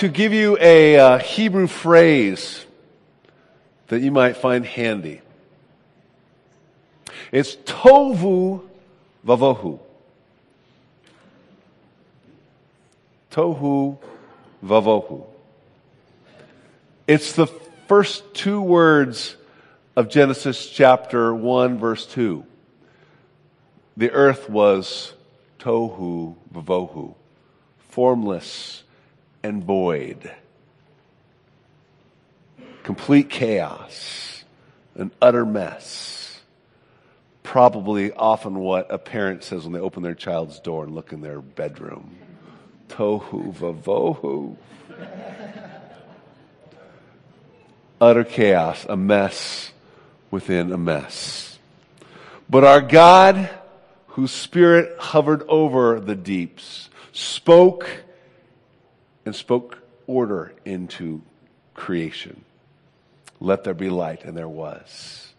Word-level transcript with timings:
to 0.00 0.08
give 0.08 0.32
you 0.32 0.56
a 0.58 0.96
uh, 0.96 1.18
Hebrew 1.18 1.66
phrase 1.66 2.64
that 3.88 4.00
you 4.00 4.10
might 4.10 4.34
find 4.34 4.64
handy. 4.64 5.20
It's 7.30 7.56
tovu 7.56 8.62
vavohu. 9.26 9.78
Tohu 13.30 13.98
vavohu. 14.64 15.26
It's 17.06 17.34
the 17.34 17.48
first 17.86 18.32
two 18.32 18.62
words 18.62 19.36
of 19.96 20.08
Genesis 20.08 20.70
chapter 20.70 21.34
1 21.34 21.76
verse 21.76 22.06
2. 22.06 22.46
The 23.98 24.10
earth 24.12 24.48
was 24.48 25.12
tohu 25.58 26.36
vavohu, 26.50 27.14
formless 27.90 28.82
and 29.42 29.64
void. 29.64 30.30
Complete 32.82 33.30
chaos, 33.30 34.44
an 34.94 35.10
utter 35.20 35.44
mess. 35.44 36.40
Probably 37.42 38.12
often 38.12 38.58
what 38.58 38.92
a 38.92 38.98
parent 38.98 39.44
says 39.44 39.64
when 39.64 39.72
they 39.72 39.80
open 39.80 40.02
their 40.02 40.14
child's 40.14 40.60
door 40.60 40.84
and 40.84 40.94
look 40.94 41.12
in 41.12 41.20
their 41.20 41.40
bedroom. 41.40 42.16
Tohu 42.88 43.54
vavohu. 43.54 44.56
utter 48.00 48.24
chaos, 48.24 48.86
a 48.88 48.96
mess 48.96 49.72
within 50.30 50.72
a 50.72 50.78
mess. 50.78 51.58
But 52.48 52.64
our 52.64 52.80
God, 52.80 53.48
whose 54.08 54.32
spirit 54.32 54.98
hovered 54.98 55.42
over 55.48 56.00
the 56.00 56.16
deeps, 56.16 56.88
spoke 57.12 57.88
and 59.24 59.34
spoke 59.34 59.78
order 60.06 60.52
into 60.64 61.22
creation. 61.74 62.44
Let 63.40 63.64
there 63.64 63.74
be 63.74 63.88
light, 63.88 64.24
and 64.24 64.36
there 64.36 64.48
was. 64.48 65.32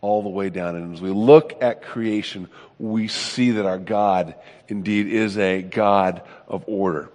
All 0.00 0.22
the 0.22 0.28
way 0.28 0.50
down. 0.50 0.76
And 0.76 0.94
as 0.94 1.00
we 1.00 1.10
look 1.10 1.62
at 1.62 1.82
creation, 1.82 2.48
we 2.78 3.08
see 3.08 3.52
that 3.52 3.66
our 3.66 3.78
God 3.78 4.34
indeed 4.68 5.06
is 5.08 5.36
a 5.38 5.62
God 5.62 6.22
of 6.46 6.64
order. 6.66 7.10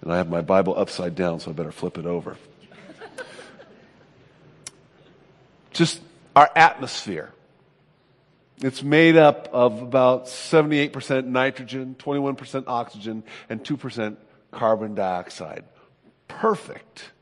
And 0.00 0.12
I 0.12 0.16
have 0.16 0.28
my 0.28 0.40
Bible 0.42 0.78
upside 0.78 1.14
down, 1.14 1.40
so 1.40 1.50
I 1.50 1.54
better 1.54 1.72
flip 1.72 1.98
it 1.98 2.06
over. 2.06 2.36
Just 5.72 6.00
our 6.36 6.50
atmosphere. 6.54 7.32
It's 8.60 8.82
made 8.82 9.16
up 9.16 9.48
of 9.52 9.82
about 9.82 10.26
78% 10.26 11.26
nitrogen, 11.26 11.94
21% 11.98 12.64
oxygen, 12.66 13.22
and 13.48 13.62
2% 13.62 14.16
carbon 14.50 14.94
dioxide. 14.94 15.64
Perfect. 16.26 17.12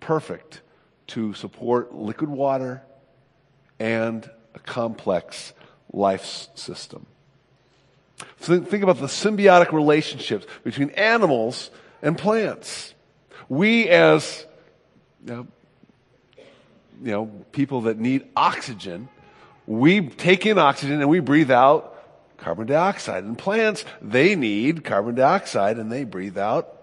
Perfect 0.00 0.62
to 1.08 1.34
support 1.34 1.94
liquid 1.94 2.30
water 2.30 2.82
and 3.78 4.28
a 4.54 4.58
complex 4.58 5.52
life 5.92 6.48
system. 6.54 7.06
So 8.40 8.60
think 8.60 8.82
about 8.82 8.98
the 8.98 9.06
symbiotic 9.06 9.72
relationships 9.72 10.46
between 10.64 10.90
animals 10.90 11.70
and 12.02 12.16
plants. 12.16 12.94
We 13.48 13.88
as 13.88 14.46
you 15.24 15.32
know, 15.32 15.46
you 17.02 17.10
know, 17.10 17.26
people 17.52 17.82
that 17.82 17.98
need 17.98 18.26
oxygen, 18.36 19.08
we 19.66 20.08
take 20.08 20.46
in 20.46 20.58
oxygen 20.58 21.00
and 21.00 21.10
we 21.10 21.20
breathe 21.20 21.50
out 21.50 21.91
carbon 22.42 22.66
dioxide. 22.66 23.24
And 23.24 23.38
plants, 23.38 23.84
they 24.00 24.34
need 24.34 24.84
carbon 24.84 25.14
dioxide 25.14 25.78
and 25.78 25.90
they 25.90 26.04
breathe 26.04 26.36
out 26.36 26.82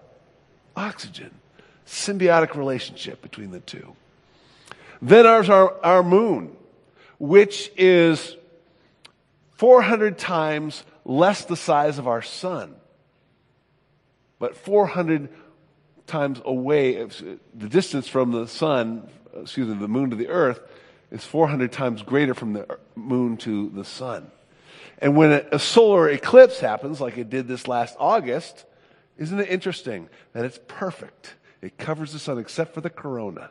oxygen. 0.76 1.30
Symbiotic 1.86 2.54
relationship 2.54 3.20
between 3.22 3.50
the 3.50 3.60
two. 3.60 3.94
Then 5.02 5.24
there's 5.24 5.48
our, 5.48 5.78
our 5.84 6.02
moon, 6.02 6.56
which 7.18 7.70
is 7.76 8.36
400 9.52 10.18
times 10.18 10.84
less 11.04 11.44
the 11.44 11.56
size 11.56 11.98
of 11.98 12.06
our 12.06 12.22
sun, 12.22 12.74
but 14.38 14.56
400 14.56 15.28
times 16.06 16.40
away, 16.44 17.04
the 17.54 17.68
distance 17.68 18.08
from 18.08 18.32
the 18.32 18.46
sun, 18.46 19.08
excuse 19.34 19.68
me, 19.68 19.74
the 19.74 19.88
moon 19.88 20.10
to 20.10 20.16
the 20.16 20.28
earth 20.28 20.60
is 21.10 21.24
400 21.24 21.72
times 21.72 22.02
greater 22.02 22.34
from 22.34 22.52
the 22.52 22.78
moon 22.94 23.36
to 23.38 23.70
the 23.70 23.84
sun. 23.84 24.30
And 25.00 25.16
when 25.16 25.32
a, 25.32 25.58
solar 25.58 26.08
eclipse 26.08 26.60
happens, 26.60 27.00
like 27.00 27.16
it 27.16 27.30
did 27.30 27.48
this 27.48 27.66
last 27.66 27.96
August, 27.98 28.64
isn't 29.16 29.38
it 29.38 29.48
interesting 29.48 30.08
that 30.32 30.44
it's 30.44 30.58
perfect? 30.68 31.34
It 31.62 31.78
covers 31.78 32.12
the 32.12 32.18
sun 32.18 32.38
except 32.38 32.74
for 32.74 32.80
the 32.80 32.90
corona. 32.90 33.50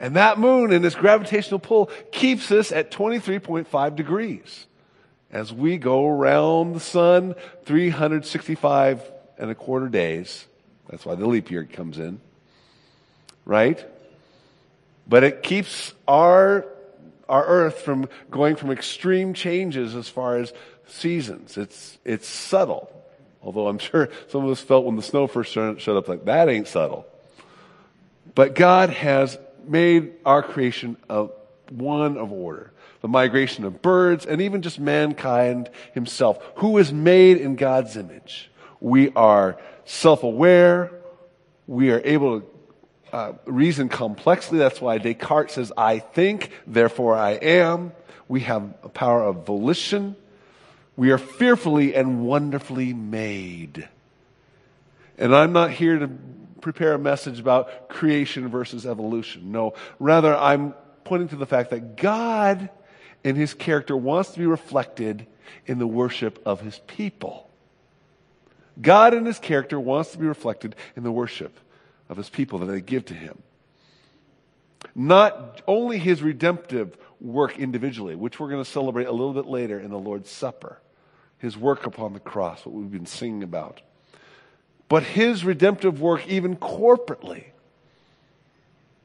And 0.00 0.16
that 0.16 0.38
moon 0.38 0.72
and 0.72 0.84
its 0.84 0.96
gravitational 0.96 1.60
pull 1.60 1.90
keeps 2.10 2.50
us 2.50 2.72
at 2.72 2.90
23.5 2.90 3.96
degrees 3.96 4.66
as 5.30 5.52
we 5.52 5.78
go 5.78 6.06
around 6.08 6.74
the 6.74 6.80
sun 6.80 7.36
365 7.64 9.10
and 9.38 9.50
a 9.50 9.54
quarter 9.54 9.88
days. 9.88 10.46
That's 10.88 11.06
why 11.06 11.14
the 11.14 11.26
leap 11.26 11.50
year 11.50 11.64
comes 11.64 11.98
in. 11.98 12.20
Right? 13.44 13.84
But 15.08 15.24
it 15.24 15.42
keeps 15.42 15.94
our 16.06 16.66
our 17.28 17.44
earth 17.44 17.80
from 17.80 18.08
going 18.30 18.56
from 18.56 18.70
extreme 18.70 19.34
changes 19.34 19.94
as 19.94 20.08
far 20.08 20.36
as 20.36 20.52
seasons. 20.86 21.56
It's, 21.56 21.98
it's 22.04 22.26
subtle. 22.26 22.90
Although 23.42 23.68
I'm 23.68 23.78
sure 23.78 24.08
some 24.28 24.44
of 24.44 24.50
us 24.50 24.60
felt 24.60 24.84
when 24.84 24.96
the 24.96 25.02
snow 25.02 25.26
first 25.26 25.52
showed 25.52 25.88
up 25.88 26.08
like 26.08 26.24
that 26.26 26.48
ain't 26.48 26.68
subtle. 26.68 27.06
But 28.34 28.54
God 28.54 28.90
has 28.90 29.38
made 29.66 30.12
our 30.24 30.42
creation 30.42 30.96
a 31.08 31.28
one 31.70 32.16
of 32.16 32.32
order. 32.32 32.72
The 33.00 33.08
migration 33.08 33.64
of 33.64 33.82
birds 33.82 34.26
and 34.26 34.40
even 34.40 34.62
just 34.62 34.78
mankind 34.78 35.70
himself, 35.92 36.38
who 36.56 36.78
is 36.78 36.92
made 36.92 37.38
in 37.38 37.56
God's 37.56 37.96
image. 37.96 38.50
We 38.80 39.10
are 39.10 39.58
self-aware. 39.84 40.92
We 41.66 41.90
are 41.90 42.00
able 42.04 42.40
to 42.40 42.46
uh, 43.12 43.32
reason 43.44 43.88
complexly. 43.88 44.58
That's 44.58 44.80
why 44.80 44.98
Descartes 44.98 45.52
says, 45.52 45.72
I 45.76 45.98
think, 45.98 46.50
therefore 46.66 47.14
I 47.14 47.32
am. 47.32 47.92
We 48.28 48.40
have 48.40 48.62
a 48.82 48.88
power 48.88 49.22
of 49.22 49.44
volition. 49.44 50.16
We 50.96 51.10
are 51.10 51.18
fearfully 51.18 51.94
and 51.94 52.24
wonderfully 52.26 52.94
made. 52.94 53.88
And 55.18 55.34
I'm 55.34 55.52
not 55.52 55.70
here 55.70 55.98
to 55.98 56.10
prepare 56.60 56.94
a 56.94 56.98
message 56.98 57.38
about 57.38 57.88
creation 57.88 58.48
versus 58.48 58.86
evolution. 58.86 59.52
No, 59.52 59.74
rather, 59.98 60.34
I'm 60.34 60.74
pointing 61.04 61.28
to 61.28 61.36
the 61.36 61.46
fact 61.46 61.70
that 61.70 61.96
God 61.96 62.70
in 63.24 63.36
his 63.36 63.52
character 63.52 63.96
wants 63.96 64.30
to 64.32 64.38
be 64.38 64.46
reflected 64.46 65.26
in 65.66 65.78
the 65.78 65.86
worship 65.86 66.40
of 66.46 66.60
his 66.60 66.78
people. 66.86 67.48
God 68.80 69.12
in 69.12 69.26
his 69.26 69.38
character 69.38 69.78
wants 69.78 70.12
to 70.12 70.18
be 70.18 70.26
reflected 70.26 70.74
in 70.96 71.02
the 71.02 71.12
worship 71.12 71.58
of 72.12 72.18
his 72.18 72.28
people 72.28 72.60
that 72.60 72.66
they 72.66 72.80
give 72.80 73.06
to 73.06 73.14
him. 73.14 73.42
Not 74.94 75.62
only 75.66 75.98
his 75.98 76.22
redemptive 76.22 76.96
work 77.20 77.58
individually, 77.58 78.14
which 78.14 78.38
we're 78.38 78.50
going 78.50 78.62
to 78.62 78.70
celebrate 78.70 79.06
a 79.06 79.12
little 79.12 79.32
bit 79.32 79.46
later 79.46 79.80
in 79.80 79.90
the 79.90 79.98
Lord's 79.98 80.30
Supper, 80.30 80.78
his 81.38 81.56
work 81.56 81.86
upon 81.86 82.12
the 82.12 82.20
cross, 82.20 82.66
what 82.66 82.74
we've 82.74 82.90
been 82.90 83.06
singing 83.06 83.42
about, 83.42 83.80
but 84.88 85.02
his 85.02 85.42
redemptive 85.42 86.02
work 86.02 86.28
even 86.28 86.54
corporately. 86.54 87.46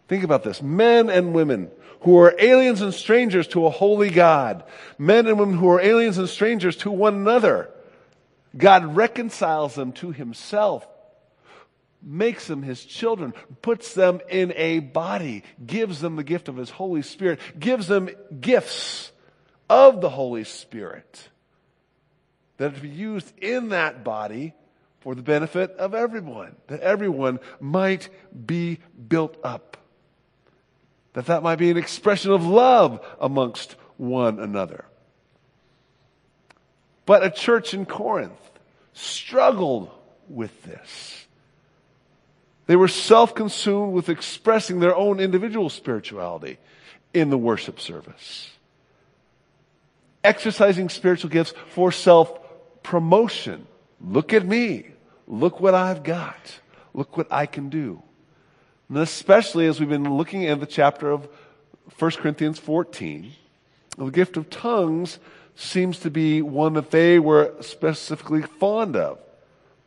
Think 0.09 0.25
about 0.25 0.43
this. 0.43 0.61
Men 0.61 1.09
and 1.09 1.33
women 1.33 1.71
who 2.01 2.19
are 2.19 2.35
aliens 2.37 2.81
and 2.81 2.93
strangers 2.93 3.47
to 3.49 3.65
a 3.65 3.69
holy 3.69 4.09
God, 4.09 4.65
men 4.97 5.27
and 5.27 5.39
women 5.39 5.57
who 5.57 5.69
are 5.69 5.79
aliens 5.79 6.17
and 6.17 6.27
strangers 6.27 6.75
to 6.77 6.91
one 6.91 7.15
another, 7.15 7.69
God 8.57 8.97
reconciles 8.97 9.75
them 9.75 9.93
to 9.93 10.11
himself 10.11 10.85
makes 12.07 12.47
them 12.47 12.63
his 12.63 12.83
children, 12.85 13.33
puts 13.61 13.93
them 13.93 14.21
in 14.29 14.53
a 14.55 14.79
body, 14.79 15.43
gives 15.63 15.99
them 15.99 16.15
the 16.15 16.23
gift 16.23 16.47
of 16.47 16.55
his 16.55 16.69
Holy 16.69 17.01
Spirit, 17.01 17.39
gives 17.59 17.87
them 17.87 18.09
gifts 18.39 19.11
of 19.69 19.99
the 19.99 20.09
Holy 20.09 20.45
Spirit 20.45 21.29
that 22.57 22.71
are 22.71 22.75
to 22.75 22.81
be 22.81 22.89
used 22.89 23.31
in 23.39 23.69
that 23.69 24.03
body 24.03 24.53
for 25.01 25.15
the 25.15 25.21
benefit 25.21 25.71
of 25.71 25.93
everyone, 25.93 26.55
that 26.67 26.79
everyone 26.79 27.39
might 27.59 28.09
be 28.45 28.79
built 29.07 29.37
up. 29.43 29.77
That 31.13 31.27
that 31.27 31.43
might 31.43 31.57
be 31.57 31.69
an 31.69 31.77
expression 31.77 32.31
of 32.31 32.45
love 32.45 33.05
amongst 33.19 33.75
one 33.97 34.39
another. 34.39 34.85
But 37.05 37.23
a 37.23 37.29
church 37.29 37.73
in 37.73 37.85
Corinth 37.85 38.39
struggled 38.93 39.89
with 40.29 40.63
this. 40.63 41.26
They 42.67 42.75
were 42.75 42.89
self 42.89 43.33
consumed 43.33 43.93
with 43.93 44.09
expressing 44.09 44.79
their 44.79 44.95
own 44.95 45.19
individual 45.19 45.69
spirituality 45.69 46.57
in 47.13 47.29
the 47.29 47.37
worship 47.37 47.79
service. 47.79 48.51
Exercising 50.23 50.89
spiritual 50.89 51.29
gifts 51.29 51.53
for 51.69 51.91
self 51.91 52.31
promotion. 52.83 53.65
Look 53.99 54.33
at 54.33 54.45
me. 54.45 54.87
look 55.27 55.59
what 55.59 55.73
I've 55.73 56.03
got. 56.03 56.59
Look 56.93 57.17
what 57.17 57.27
I 57.31 57.45
can 57.45 57.69
do. 57.69 58.01
And 58.89 58.97
especially 58.99 59.67
as 59.67 59.79
we've 59.79 59.89
been 59.89 60.15
looking 60.15 60.45
at 60.45 60.59
the 60.59 60.65
chapter 60.65 61.11
of 61.11 61.27
1 61.99 62.11
Corinthians 62.11 62.59
14, 62.59 63.31
the 63.97 64.09
gift 64.09 64.37
of 64.37 64.49
tongues 64.49 65.19
seems 65.55 65.99
to 65.99 66.09
be 66.09 66.41
one 66.41 66.73
that 66.73 66.91
they 66.91 67.19
were 67.19 67.53
specifically 67.61 68.41
fond 68.41 68.95
of. 68.95 69.19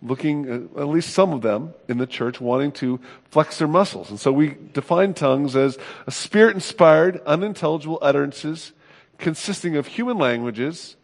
Looking, 0.02 0.70
uh, 0.76 0.80
at 0.80 0.88
least 0.88 1.10
some 1.10 1.32
of 1.32 1.42
them 1.42 1.74
in 1.88 1.98
the 1.98 2.06
church, 2.06 2.40
wanting 2.40 2.72
to 2.72 3.00
flex 3.30 3.58
their 3.58 3.68
muscles. 3.68 4.10
And 4.10 4.18
so 4.18 4.32
we 4.32 4.56
define 4.72 5.12
tongues 5.14 5.54
as 5.54 5.78
a 6.06 6.10
spirit 6.10 6.54
inspired, 6.54 7.20
unintelligible 7.26 7.98
utterances 8.00 8.72
consisting 9.18 9.76
of 9.76 9.86
human 9.86 10.18
languages 10.18 10.96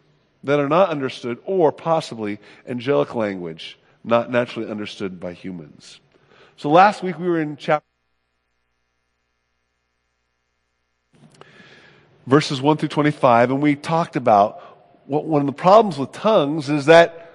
that 0.44 0.58
are 0.58 0.68
not 0.68 0.88
understood, 0.88 1.38
or 1.44 1.72
possibly 1.72 2.38
angelic 2.66 3.14
language 3.14 3.78
not 4.02 4.30
naturally 4.30 4.70
understood 4.70 5.20
by 5.20 5.32
humans. 5.32 6.00
So 6.56 6.70
last 6.70 7.02
week 7.02 7.18
we 7.18 7.28
were 7.28 7.40
in 7.40 7.56
chapter 7.56 7.84
verses 12.26 12.60
1 12.60 12.76
through 12.76 12.88
25, 12.88 13.50
and 13.50 13.62
we 13.62 13.76
talked 13.76 14.16
about 14.16 14.60
what 15.06 15.24
one 15.24 15.40
of 15.40 15.46
the 15.46 15.52
problems 15.52 15.98
with 15.98 16.12
tongues 16.12 16.68
is 16.68 16.86
that 16.86 17.25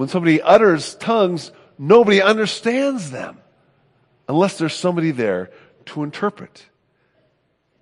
when 0.00 0.08
somebody 0.08 0.40
utters 0.40 0.94
tongues, 0.94 1.52
nobody 1.78 2.22
understands 2.22 3.10
them 3.10 3.36
unless 4.30 4.56
there's 4.56 4.72
somebody 4.72 5.10
there 5.10 5.50
to 5.84 6.02
interpret. 6.02 6.64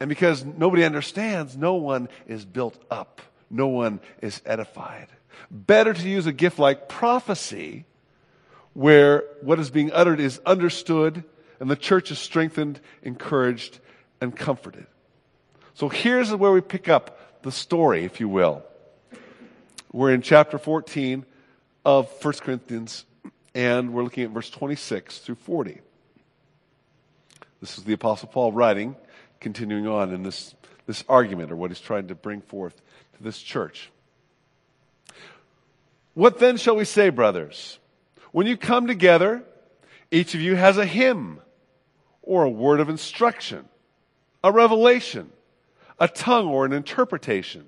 And 0.00 0.08
because 0.08 0.44
nobody 0.44 0.82
understands, 0.82 1.56
no 1.56 1.74
one 1.74 2.08
is 2.26 2.44
built 2.44 2.76
up. 2.90 3.22
No 3.50 3.68
one 3.68 4.00
is 4.20 4.42
edified. 4.44 5.06
Better 5.48 5.94
to 5.94 6.08
use 6.08 6.26
a 6.26 6.32
gift 6.32 6.58
like 6.58 6.88
prophecy, 6.88 7.84
where 8.72 9.22
what 9.40 9.60
is 9.60 9.70
being 9.70 9.92
uttered 9.92 10.18
is 10.18 10.40
understood 10.44 11.22
and 11.60 11.70
the 11.70 11.76
church 11.76 12.10
is 12.10 12.18
strengthened, 12.18 12.80
encouraged, 13.04 13.78
and 14.20 14.34
comforted. 14.34 14.88
So 15.74 15.88
here's 15.88 16.34
where 16.34 16.50
we 16.50 16.62
pick 16.62 16.88
up 16.88 17.42
the 17.44 17.52
story, 17.52 18.04
if 18.04 18.18
you 18.18 18.28
will. 18.28 18.64
We're 19.92 20.12
in 20.12 20.22
chapter 20.22 20.58
14 20.58 21.24
of 21.88 22.06
1 22.22 22.34
Corinthians, 22.34 23.06
and 23.54 23.94
we're 23.94 24.02
looking 24.02 24.22
at 24.24 24.28
verse 24.28 24.50
26 24.50 25.20
through 25.20 25.36
40. 25.36 25.80
This 27.62 27.78
is 27.78 27.84
the 27.84 27.94
Apostle 27.94 28.28
Paul 28.28 28.52
writing, 28.52 28.94
continuing 29.40 29.86
on 29.86 30.12
in 30.12 30.22
this, 30.22 30.54
this 30.86 31.02
argument, 31.08 31.50
or 31.50 31.56
what 31.56 31.70
he's 31.70 31.80
trying 31.80 32.08
to 32.08 32.14
bring 32.14 32.42
forth 32.42 32.76
to 33.16 33.22
this 33.22 33.40
church. 33.40 33.90
What 36.12 36.38
then 36.38 36.58
shall 36.58 36.76
we 36.76 36.84
say, 36.84 37.08
brothers? 37.08 37.78
When 38.32 38.46
you 38.46 38.58
come 38.58 38.86
together, 38.86 39.42
each 40.10 40.34
of 40.34 40.42
you 40.42 40.56
has 40.56 40.76
a 40.76 40.84
hymn, 40.84 41.40
or 42.20 42.44
a 42.44 42.50
word 42.50 42.80
of 42.80 42.90
instruction, 42.90 43.66
a 44.44 44.52
revelation 44.52 45.32
a 45.98 46.06
tongue 46.06 46.48
or 46.48 46.64
an 46.64 46.72
interpretation. 46.72 47.66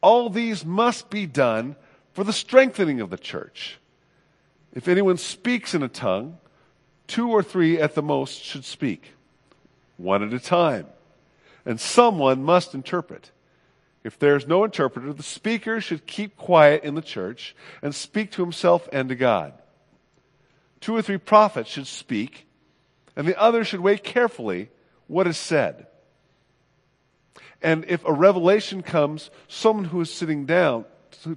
All 0.00 0.30
these 0.30 0.64
must 0.64 1.10
be 1.10 1.26
done 1.26 1.76
for 2.12 2.24
the 2.24 2.32
strengthening 2.32 3.00
of 3.00 3.10
the 3.10 3.18
church. 3.18 3.78
If 4.72 4.88
anyone 4.88 5.16
speaks 5.16 5.74
in 5.74 5.82
a 5.82 5.88
tongue, 5.88 6.38
two 7.06 7.30
or 7.30 7.42
three 7.42 7.80
at 7.80 7.94
the 7.94 8.02
most 8.02 8.42
should 8.42 8.64
speak, 8.64 9.12
one 9.96 10.22
at 10.22 10.32
a 10.32 10.40
time, 10.40 10.86
and 11.64 11.80
someone 11.80 12.42
must 12.42 12.74
interpret. 12.74 13.30
If 14.02 14.18
there 14.18 14.36
is 14.36 14.46
no 14.46 14.64
interpreter, 14.64 15.12
the 15.12 15.22
speaker 15.22 15.80
should 15.80 16.06
keep 16.06 16.36
quiet 16.36 16.84
in 16.84 16.94
the 16.94 17.02
church 17.02 17.54
and 17.82 17.94
speak 17.94 18.30
to 18.32 18.42
himself 18.42 18.88
and 18.92 19.08
to 19.08 19.14
God. 19.14 19.52
Two 20.80 20.96
or 20.96 21.02
three 21.02 21.18
prophets 21.18 21.70
should 21.70 21.86
speak, 21.86 22.46
and 23.14 23.28
the 23.28 23.38
others 23.38 23.66
should 23.66 23.80
weigh 23.80 23.98
carefully 23.98 24.70
what 25.06 25.26
is 25.26 25.36
said. 25.36 25.86
And 27.60 27.84
if 27.88 28.04
a 28.06 28.12
revelation 28.12 28.82
comes, 28.82 29.30
someone 29.48 29.84
who 29.86 30.00
is 30.00 30.12
sitting 30.12 30.46
down, 30.46 30.86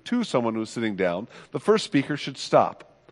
to 0.05 0.23
someone 0.23 0.55
who 0.55 0.61
is 0.61 0.69
sitting 0.69 0.95
down, 0.95 1.27
the 1.51 1.59
first 1.59 1.85
speaker 1.85 2.17
should 2.17 2.37
stop. 2.37 3.09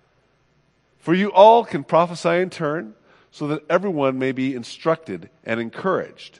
For 0.99 1.13
you 1.13 1.31
all 1.31 1.65
can 1.65 1.83
prophesy 1.83 2.41
in 2.41 2.49
turn, 2.49 2.93
so 3.31 3.47
that 3.47 3.63
everyone 3.69 4.19
may 4.19 4.31
be 4.31 4.53
instructed 4.53 5.29
and 5.43 5.59
encouraged. 5.59 6.39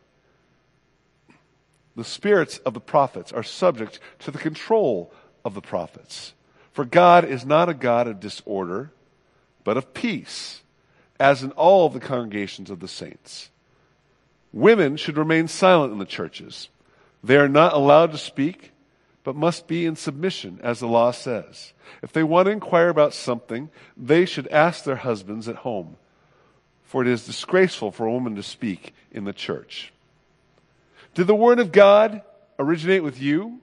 The 1.95 2.03
spirits 2.03 2.57
of 2.59 2.73
the 2.73 2.81
prophets 2.81 3.31
are 3.31 3.43
subject 3.43 3.99
to 4.19 4.31
the 4.31 4.37
control 4.37 5.11
of 5.43 5.53
the 5.53 5.61
prophets. 5.61 6.33
For 6.73 6.85
God 6.85 7.25
is 7.25 7.45
not 7.45 7.69
a 7.69 7.73
God 7.73 8.07
of 8.07 8.19
disorder, 8.19 8.91
but 9.63 9.77
of 9.77 9.93
peace, 9.93 10.63
as 11.19 11.43
in 11.43 11.51
all 11.51 11.89
the 11.89 11.99
congregations 11.99 12.69
of 12.69 12.79
the 12.79 12.87
saints. 12.87 13.49
Women 14.53 14.97
should 14.97 15.17
remain 15.17 15.47
silent 15.47 15.93
in 15.93 15.99
the 15.99 16.05
churches. 16.05 16.69
They 17.23 17.37
are 17.37 17.49
not 17.49 17.73
allowed 17.73 18.11
to 18.11 18.17
speak, 18.17 18.70
but 19.23 19.35
must 19.35 19.67
be 19.67 19.85
in 19.85 19.95
submission, 19.95 20.59
as 20.63 20.79
the 20.79 20.87
law 20.87 21.11
says. 21.11 21.73
If 22.01 22.11
they 22.11 22.23
want 22.23 22.47
to 22.47 22.51
inquire 22.51 22.89
about 22.89 23.13
something, 23.13 23.69
they 23.95 24.25
should 24.25 24.47
ask 24.47 24.83
their 24.83 24.95
husbands 24.95 25.47
at 25.47 25.57
home, 25.57 25.97
for 26.83 27.01
it 27.01 27.07
is 27.07 27.25
disgraceful 27.25 27.91
for 27.91 28.05
a 28.05 28.11
woman 28.11 28.35
to 28.35 28.43
speak 28.43 28.93
in 29.11 29.25
the 29.25 29.33
church. 29.33 29.93
Did 31.13 31.27
the 31.27 31.35
word 31.35 31.59
of 31.59 31.71
God 31.71 32.21
originate 32.57 33.03
with 33.03 33.21
you? 33.21 33.59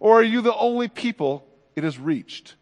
Or 0.00 0.20
are 0.20 0.24
you 0.24 0.40
the 0.40 0.54
only 0.54 0.88
people 0.88 1.46
it 1.74 1.84
has 1.84 1.98
reached? 1.98 2.54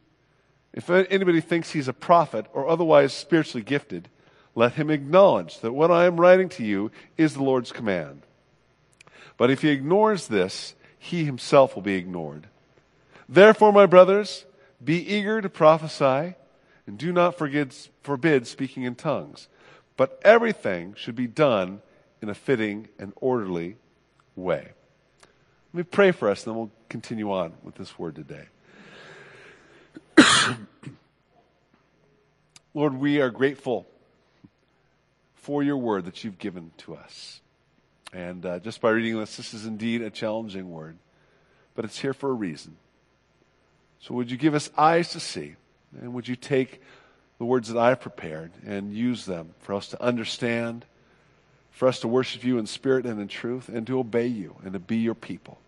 If 0.73 0.91
anybody 0.91 1.41
thinks 1.41 1.73
he's 1.73 1.89
a 1.89 1.93
prophet 1.93 2.47
or 2.53 2.69
otherwise 2.69 3.13
spiritually 3.13 3.65
gifted, 3.65 4.09
let 4.55 4.73
him 4.73 4.91
acknowledge 4.91 5.61
that 5.61 5.73
what 5.73 5.91
I 5.91 6.07
am 6.07 6.21
writing 6.21 6.49
to 6.51 6.65
you 6.65 6.91
is 7.17 7.35
the 7.35 7.43
Lord's 7.43 7.73
command. 7.73 8.23
But 9.37 9.51
if 9.51 9.63
he 9.63 9.69
ignores 9.69 10.29
this, 10.29 10.75
he 11.07 11.25
himself 11.25 11.75
will 11.75 11.83
be 11.83 11.95
ignored. 11.95 12.49
Therefore, 13.29 13.73
my 13.73 13.87
brothers, 13.87 14.45
be 14.83 14.97
eager 14.97 15.41
to 15.41 15.49
prophesy, 15.49 16.35
and 16.87 16.99
do 16.99 17.13
not 17.13 17.37
forbid 17.37 18.47
speaking 18.47 18.83
in 18.83 18.95
tongues. 18.95 19.49
But 19.97 20.21
everything 20.25 20.95
should 20.95 21.17
be 21.17 21.27
done 21.27 21.81
in 22.21 22.29
a 22.29 22.35
fitting 22.35 22.89
and 22.99 23.13
orderly 23.17 23.77
way. 24.35 24.73
Let 25.73 25.75
me 25.75 25.83
pray 25.85 26.11
for 26.11 26.29
us, 26.29 26.45
and 26.45 26.53
then 26.53 26.59
we'll 26.59 26.71
continue 26.89 27.33
on 27.33 27.55
with 27.63 27.77
this 27.77 27.99
word 27.99 28.17
today. 28.17 28.47
Lord, 32.75 32.95
we 32.95 33.21
are 33.21 33.31
grateful 33.31 33.87
for 35.35 35.63
your 35.63 35.77
word 35.77 36.05
that 36.07 36.25
you've 36.25 36.39
given 36.39 36.73
to 36.79 36.97
us. 36.97 37.41
And 38.13 38.45
uh, 38.47 38.59
just 38.61 38.81
by 38.81 38.91
reading 38.91 39.19
this, 39.19 39.37
this 39.37 39.53
is 39.53 39.67
indeed 39.67 40.03
a 40.03 40.11
challenging 40.11 40.71
word, 40.71 40.97
but 41.77 41.85
it's 41.85 42.01
here 42.01 42.15
for 42.15 42.31
a 42.31 42.35
reason. 42.35 42.77
So 44.01 44.15
would 44.15 44.31
you 44.31 44.37
give 44.37 44.55
us 44.55 44.71
eyes 44.77 45.11
to 45.11 45.21
see, 45.21 45.55
and 46.01 46.15
would 46.15 46.27
you 46.27 46.37
take 46.37 46.83
the 47.39 47.45
words 47.45 47.69
that 47.69 47.79
I've 47.79 48.01
prepared 48.01 48.51
and 48.65 48.95
use 48.95 49.27
them 49.27 49.55
for 49.61 49.75
us 49.75 49.89
to 49.89 50.03
understand, 50.03 50.85
for 51.71 51.87
us 51.87 52.01
to 52.01 52.09
worship 52.09 52.45
you 52.45 52.59
in 52.59 52.67
spirit 52.67 53.05
and 53.05 53.21
in 53.21 53.29
truth, 53.29 53.69
and 53.69 53.87
to 53.87 53.99
obey 53.99 54.27
you 54.27 54.57
and 54.65 54.73
to 54.73 54.79
be 54.79 54.97
your 54.97 55.15
people. 55.15 55.59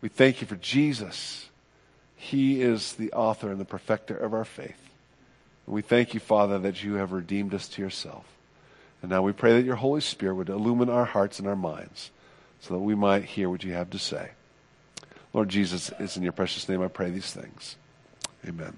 We 0.00 0.08
thank 0.08 0.40
you 0.40 0.46
for 0.46 0.56
Jesus. 0.56 1.48
He 2.14 2.62
is 2.62 2.92
the 2.92 3.12
author 3.12 3.50
and 3.50 3.60
the 3.60 3.64
perfecter 3.64 4.16
of 4.16 4.32
our 4.32 4.44
faith. 4.44 4.90
And 5.66 5.74
we 5.74 5.82
thank 5.82 6.14
you, 6.14 6.20
Father, 6.20 6.58
that 6.60 6.84
you 6.84 6.94
have 6.94 7.12
redeemed 7.12 7.54
us 7.54 7.68
to 7.70 7.82
yourself. 7.82 8.24
And 9.02 9.10
now 9.10 9.22
we 9.22 9.32
pray 9.32 9.54
that 9.54 9.64
your 9.64 9.76
Holy 9.76 10.00
Spirit 10.00 10.36
would 10.36 10.48
illumine 10.48 10.88
our 10.88 11.04
hearts 11.04 11.38
and 11.38 11.48
our 11.48 11.56
minds 11.56 12.10
so 12.60 12.74
that 12.74 12.80
we 12.80 12.94
might 12.94 13.24
hear 13.24 13.50
what 13.50 13.64
you 13.64 13.72
have 13.72 13.90
to 13.90 13.98
say. 13.98 14.30
Lord 15.36 15.50
Jesus, 15.50 15.92
it's 15.98 16.16
in 16.16 16.22
your 16.22 16.32
precious 16.32 16.66
name 16.66 16.80
I 16.80 16.88
pray 16.88 17.10
these 17.10 17.30
things. 17.30 17.76
Amen. 18.48 18.74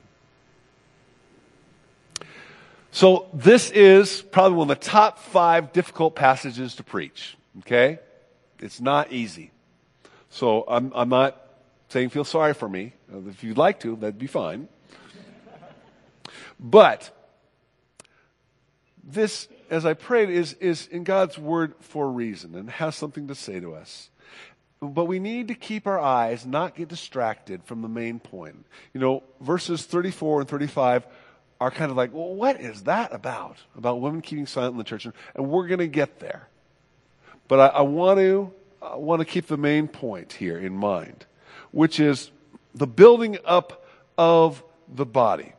So, 2.91 3.29
this 3.33 3.71
is 3.71 4.23
probably 4.23 4.59
one 4.59 4.69
of 4.69 4.77
the 4.77 4.85
top 4.85 5.21
five 5.21 5.73
difficult 5.73 6.17
passages 6.17 6.75
to 6.75 6.83
preach. 6.83 7.37
Okay? 7.61 8.01
It's 8.59 8.81
not 8.81 9.13
easy. 9.13 9.53
So, 10.31 10.65
I'm, 10.67 10.91
I'm 10.97 11.09
not 11.09 11.41
saying 11.91 12.09
feel 12.09 12.25
sorry 12.25 12.55
for 12.55 12.69
me. 12.69 12.93
Uh, 13.09 13.19
if 13.29 13.45
you'd 13.45 13.57
like 13.57 13.79
to, 13.81 13.95
that'd 13.95 14.19
be 14.19 14.27
fine. 14.27 14.67
But, 16.59 17.09
this 19.05 19.47
as 19.71 19.87
I 19.87 19.95
prayed, 19.95 20.29
is, 20.29 20.55
is 20.55 20.89
in 20.89 21.05
God's 21.05 21.39
word 21.39 21.75
for 21.79 22.07
a 22.07 22.11
reason 22.11 22.57
and 22.57 22.69
has 22.69 22.97
something 22.97 23.29
to 23.29 23.37
say 23.37 23.61
to 23.61 23.77
us. 23.77 24.11
But 24.81 25.07
we 25.07 25.19
need 25.19 25.49
to 25.49 25.55
keep 25.55 25.87
our 25.87 25.99
eyes, 25.99 26.47
not 26.47 26.77
get 26.77 26.89
distracted 26.89 27.65
from 27.65 27.83
the 27.83 27.89
main 27.89 28.21
point. 28.21 28.65
You 28.95 29.01
know, 29.01 29.23
verses 29.41 29.85
34 29.85 30.41
and 30.41 30.49
35 30.49 31.07
are 31.61 31.71
kind 31.71 31.91
of 31.91 31.97
like, 31.97 32.13
well, 32.15 32.35
what 32.35 32.61
is 32.61 32.85
that 32.85 33.13
about? 33.13 33.57
About 33.77 34.01
women 34.01 34.21
keeping 34.21 34.47
silent 34.47 34.73
in 34.73 34.79
the 34.79 34.85
church. 34.85 35.07
And, 35.35 35.49
we're 35.49 35.67
going 35.67 35.81
to 35.81 35.89
get 35.89 36.21
there. 36.21 36.49
But 37.49 37.61
I, 37.61 37.79
I 37.79 37.81
want 37.83 38.19
to 38.21 38.53
I 38.81 38.97
want 38.97 39.21
to 39.21 39.25
keep 39.25 39.49
the 39.49 39.57
main 39.57 39.89
point 39.89 40.35
here 40.35 40.57
in 40.57 40.73
mind, 40.73 41.27
which 41.73 41.99
is 41.99 42.31
the 42.75 42.87
building 42.87 43.39
up 43.45 43.85
of 44.17 44.63
the 44.87 45.07
body. 45.07 45.53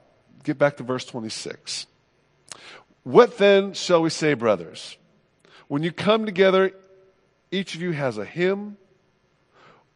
get 0.43 0.57
back 0.57 0.77
to 0.77 0.83
verse 0.83 1.03
26. 1.03 1.85
What 3.03 3.37
then 3.37 3.73
shall 3.73 4.01
we 4.01 4.09
say, 4.09 4.35
brothers? 4.35 4.97
When 5.67 5.83
you 5.83 5.91
come 5.91 6.25
together, 6.25 6.71
each 7.51 7.75
of 7.75 7.81
you 7.81 7.91
has 7.91 8.17
a 8.17 8.25
hymn 8.25 8.77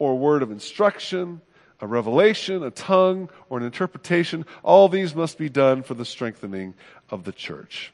or 0.04 0.12
a 0.12 0.16
word 0.16 0.44
of 0.44 0.52
instruction, 0.52 1.40
a 1.80 1.88
revelation, 1.88 2.62
a 2.62 2.72
tongue, 2.72 3.30
or 3.50 3.58
an 3.58 3.64
interpretation. 3.64 4.46
All 4.62 4.90
these 4.90 5.16
must 5.16 5.38
be 5.38 5.48
done 5.48 5.82
for 5.82 5.94
the 5.94 6.04
strengthening 6.04 6.74
of 7.10 7.24
the 7.24 7.32
church. 7.32 7.94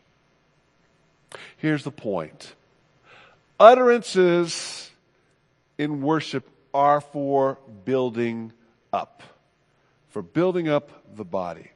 Here's 1.57 1.83
the 1.83 1.91
point 1.91 2.55
utterances 3.59 4.89
in 5.77 6.01
worship 6.01 6.49
are 6.73 6.99
for 6.99 7.59
building 7.85 8.53
up, 8.91 9.21
for 10.09 10.23
building 10.23 10.67
up 10.67 11.15
the 11.15 11.25
body. 11.25 11.69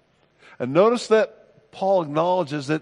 And 0.57 0.73
notice 0.73 1.07
that 1.07 1.71
Paul 1.71 2.01
acknowledges 2.01 2.67
that 2.67 2.81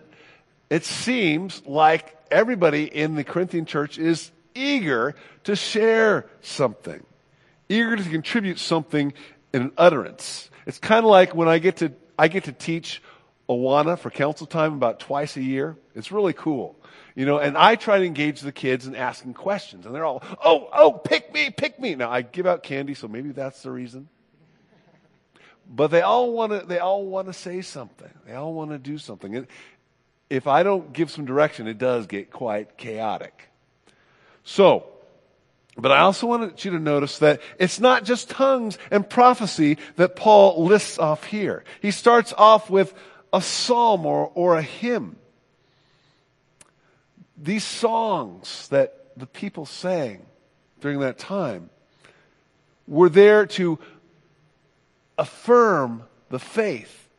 it 0.69 0.85
seems 0.85 1.65
like 1.65 2.15
everybody 2.31 2.85
in 2.85 3.15
the 3.15 3.25
Corinthian 3.25 3.65
church 3.65 3.97
is 3.97 4.31
eager 4.55 5.15
to 5.45 5.55
share 5.55 6.25
something, 6.41 7.03
eager 7.71 7.95
to 7.95 8.03
contribute 8.03 8.59
something 8.59 9.13
in 9.53 9.61
an 9.61 9.71
utterance. 9.77 10.49
It's 10.65 10.77
kind 10.77 11.05
of 11.05 11.09
like 11.09 11.33
when 11.33 11.47
I 11.47 11.59
get 11.59 11.77
to 11.77 11.93
I 12.17 12.27
get 12.27 12.43
to 12.43 12.51
teach 12.51 13.01
Awana 13.49 13.97
for 13.97 14.09
council 14.09 14.45
time 14.45 14.73
about 14.73 14.99
twice 14.99 15.35
a 15.37 15.41
year. 15.41 15.75
It's 15.95 16.11
really 16.11 16.33
cool. 16.33 16.75
You 17.15 17.25
know, 17.25 17.39
and 17.39 17.57
I 17.57 17.75
try 17.75 17.99
to 17.99 18.05
engage 18.05 18.41
the 18.41 18.51
kids 18.51 18.87
in 18.87 18.95
asking 18.95 19.33
questions, 19.33 19.85
and 19.85 19.93
they're 19.93 20.05
all, 20.05 20.23
oh, 20.43 20.69
oh, 20.71 20.93
pick 20.93 21.33
me, 21.33 21.49
pick 21.49 21.79
me. 21.79 21.95
Now 21.95 22.09
I 22.09 22.21
give 22.21 22.45
out 22.45 22.63
candy, 22.63 22.93
so 22.93 23.07
maybe 23.07 23.31
that's 23.31 23.63
the 23.63 23.71
reason. 23.71 24.07
But 25.67 25.87
they 25.87 26.01
all 26.01 26.31
want 26.31 26.51
to, 26.51 26.65
they 26.65 26.79
all 26.79 27.05
want 27.05 27.27
to 27.27 27.33
say 27.33 27.61
something. 27.61 28.09
They 28.25 28.33
all 28.33 28.53
want 28.53 28.71
to 28.71 28.77
do 28.77 28.97
something. 28.97 29.35
And 29.35 29.47
if 30.29 30.47
I 30.47 30.63
don't 30.63 30.93
give 30.93 31.11
some 31.11 31.25
direction, 31.25 31.67
it 31.67 31.77
does 31.77 32.07
get 32.07 32.31
quite 32.31 32.77
chaotic. 32.77 33.49
So, 34.43 34.85
but 35.77 35.91
I 35.91 35.99
also 35.99 36.27
want 36.27 36.65
you 36.65 36.71
to 36.71 36.79
notice 36.79 37.19
that 37.19 37.41
it's 37.57 37.79
not 37.79 38.03
just 38.03 38.29
tongues 38.29 38.77
and 38.89 39.09
prophecy 39.09 39.77
that 39.95 40.15
Paul 40.15 40.65
lists 40.65 40.99
off 40.99 41.23
here. 41.25 41.63
He 41.81 41.91
starts 41.91 42.33
off 42.37 42.69
with 42.69 42.93
a 43.31 43.41
psalm 43.41 44.05
or, 44.05 44.31
or 44.33 44.57
a 44.57 44.61
hymn. 44.61 45.15
These 47.37 47.63
songs 47.63 48.67
that 48.67 49.17
the 49.17 49.25
people 49.25 49.65
sang 49.65 50.25
during 50.81 50.99
that 50.99 51.17
time 51.17 51.69
were 52.87 53.09
there 53.09 53.45
to 53.45 53.79
affirm 55.17 56.03
the 56.29 56.39
faith 56.39 57.09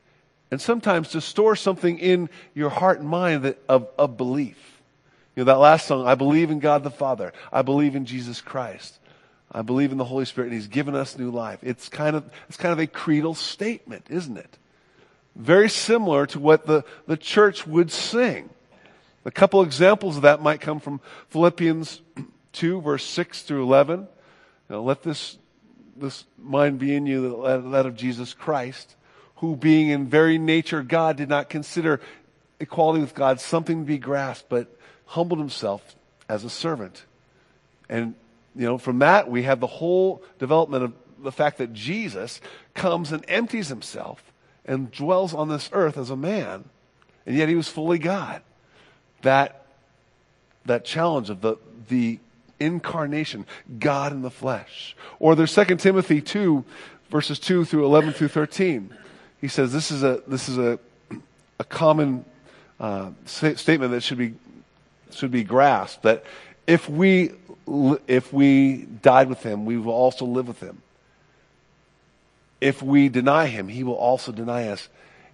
and 0.51 0.61
sometimes 0.61 1.09
to 1.11 1.21
store 1.21 1.57
something 1.57 1.99
in 1.99 2.29
your 2.55 2.69
heart 2.69 3.01
and 3.01 3.09
mind 3.09 3.45
that, 3.45 3.59
of, 3.69 3.89
of 3.99 4.17
belief. 4.17 4.72
You 5.35 5.45
know, 5.45 5.53
that 5.53 5.59
last 5.59 5.87
song, 5.87 6.07
I 6.07 6.15
believe 6.15 6.51
in 6.51 6.59
God 6.59 6.85
the 6.85 6.91
Father. 6.91 7.33
I 7.53 7.63
believe 7.63 7.97
in 7.97 8.05
Jesus 8.05 8.41
Christ. 8.41 8.99
I 9.51 9.63
believe 9.63 9.93
in 9.93 9.99
the 9.99 10.05
Holy 10.05 10.25
Spirit, 10.25 10.49
and 10.49 10.55
He's 10.55 10.69
given 10.69 10.95
us 10.95 11.19
new 11.19 11.31
life. 11.31 11.61
It's 11.63 11.89
kind 11.89 12.17
of, 12.17 12.25
it's 12.49 12.57
kind 12.57 12.73
of 12.73 12.79
a 12.79 12.87
creedal 12.87 13.35
statement, 13.35 14.07
isn't 14.11 14.37
it? 14.37 14.59
Very 15.37 15.69
similar 15.69 16.27
to 16.27 16.39
what 16.39 16.67
the, 16.67 16.85
the 17.07 17.17
church 17.17 17.67
would 17.67 17.91
sing. 17.91 18.51
A 19.25 19.31
couple 19.31 19.63
examples 19.63 20.17
of 20.17 20.23
that 20.23 20.43
might 20.43 20.61
come 20.61 20.81
from 20.81 21.01
Philippians 21.29 22.01
2, 22.53 22.81
verse 22.81 23.05
6 23.05 23.43
through 23.43 23.63
11. 23.63 24.01
You 24.01 24.07
know, 24.69 24.83
let 24.83 25.03
this, 25.03 25.39
this 25.97 26.25
mind 26.39 26.79
be 26.79 26.95
in 26.95 27.07
you, 27.07 27.43
that 27.71 27.87
of 27.87 27.95
Jesus 27.95 28.35
Christ 28.35 28.97
who, 29.43 29.57
being 29.57 29.89
in 29.89 30.07
very 30.07 30.39
nature 30.39 30.85
God, 30.85 31.17
did 31.17 31.29
not 31.29 31.51
consider 31.51 32.01
equality 32.61 33.01
with 33.01 33.13
God 33.13 33.41
something 33.41 33.81
to 33.81 33.85
be 33.85 33.99
grasped, 33.99 34.49
but 34.49 34.79
humbled 35.13 35.39
himself 35.39 35.97
as 36.29 36.45
a 36.45 36.51
servant. 36.51 37.05
And, 37.89 38.15
you 38.55 38.67
know, 38.67 38.79
from 38.79 38.99
that, 39.01 39.31
we 39.31 39.43
have 39.45 39.61
the 39.61 39.67
whole 39.67 40.23
development 40.39 40.85
of 40.85 40.93
the 41.23 41.33
fact 41.33 41.59
that 41.59 41.73
Jesus 41.73 42.41
comes 42.75 43.13
and 43.13 43.25
empties 43.29 43.69
himself 43.69 44.33
and 44.65 44.91
dwells 44.91 45.35
on 45.35 45.49
this 45.49 45.71
earth 45.73 45.97
as 45.97 46.11
a 46.11 46.17
man, 46.17 46.65
and 47.27 47.37
yet 47.37 47.49
he 47.49 47.55
was 47.55 47.69
fully 47.69 47.99
God. 47.99 48.43
That, 49.23 49.67
that 50.67 50.85
challenge 50.85 51.31
of 51.31 51.41
the, 51.41 51.57
the 51.89 52.19
incarnation, 52.59 53.47
God 53.79 54.13
in 54.13 54.23
the 54.23 54.31
flesh. 54.31 54.97
Or 55.19 55.35
there's 55.35 55.55
2 55.55 55.77
Timothy 55.77 56.21
2, 56.21 56.65
verses 57.11 57.39
2 57.39 57.65
through 57.65 57.85
11 57.85 58.13
through 58.13 58.29
13 58.29 58.95
he 59.43 59.49
says 59.49 59.73
this 59.73 59.91
is 59.91 60.05
a, 60.05 60.23
this 60.27 60.49
is 60.49 60.57
a, 60.57 60.79
a 61.59 61.65
common 61.65 62.25
uh, 62.79 63.11
statement 63.27 63.91
that 63.91 64.03
should 64.03 64.17
be, 64.17 64.35
should 65.15 65.31
be 65.31 65.45
grasped 65.45 66.03
that 66.03 66.25
if 66.67 66.89
we, 66.89 67.33
if 68.07 68.33
we 68.33 68.87
died 69.03 69.29
with 69.29 69.43
him, 69.43 69.65
we 69.65 69.77
will 69.77 69.93
also 69.93 70.25
live 70.25 70.49
with 70.49 70.61
him. 70.61 70.83
If 72.61 72.83
we 72.83 73.09
deny 73.09 73.47
him, 73.47 73.69
he 73.69 73.83
will 73.83 73.97
also 73.97 74.31
deny 74.31 74.69
us. 74.69 74.89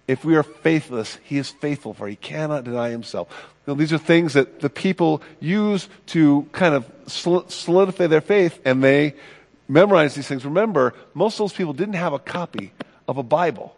If 0.07 0.25
we 0.25 0.35
are 0.35 0.43
faithless, 0.43 1.19
he 1.23 1.37
is 1.37 1.51
faithful, 1.51 1.93
for 1.93 2.07
he 2.07 2.15
cannot 2.15 2.63
deny 2.63 2.89
himself. 2.89 3.27
You 3.67 3.73
know, 3.73 3.77
these 3.77 3.93
are 3.93 3.99
things 3.99 4.33
that 4.33 4.59
the 4.59 4.69
people 4.69 5.21
use 5.39 5.87
to 6.07 6.47
kind 6.51 6.73
of 6.73 6.91
solidify 7.05 8.07
their 8.07 8.21
faith, 8.21 8.59
and 8.65 8.83
they 8.83 9.13
memorize 9.67 10.15
these 10.15 10.27
things. 10.27 10.43
Remember, 10.43 10.95
most 11.13 11.35
of 11.35 11.39
those 11.39 11.53
people 11.53 11.73
didn't 11.73 11.93
have 11.93 12.13
a 12.13 12.19
copy 12.19 12.73
of 13.07 13.17
a 13.17 13.23
Bible. 13.23 13.75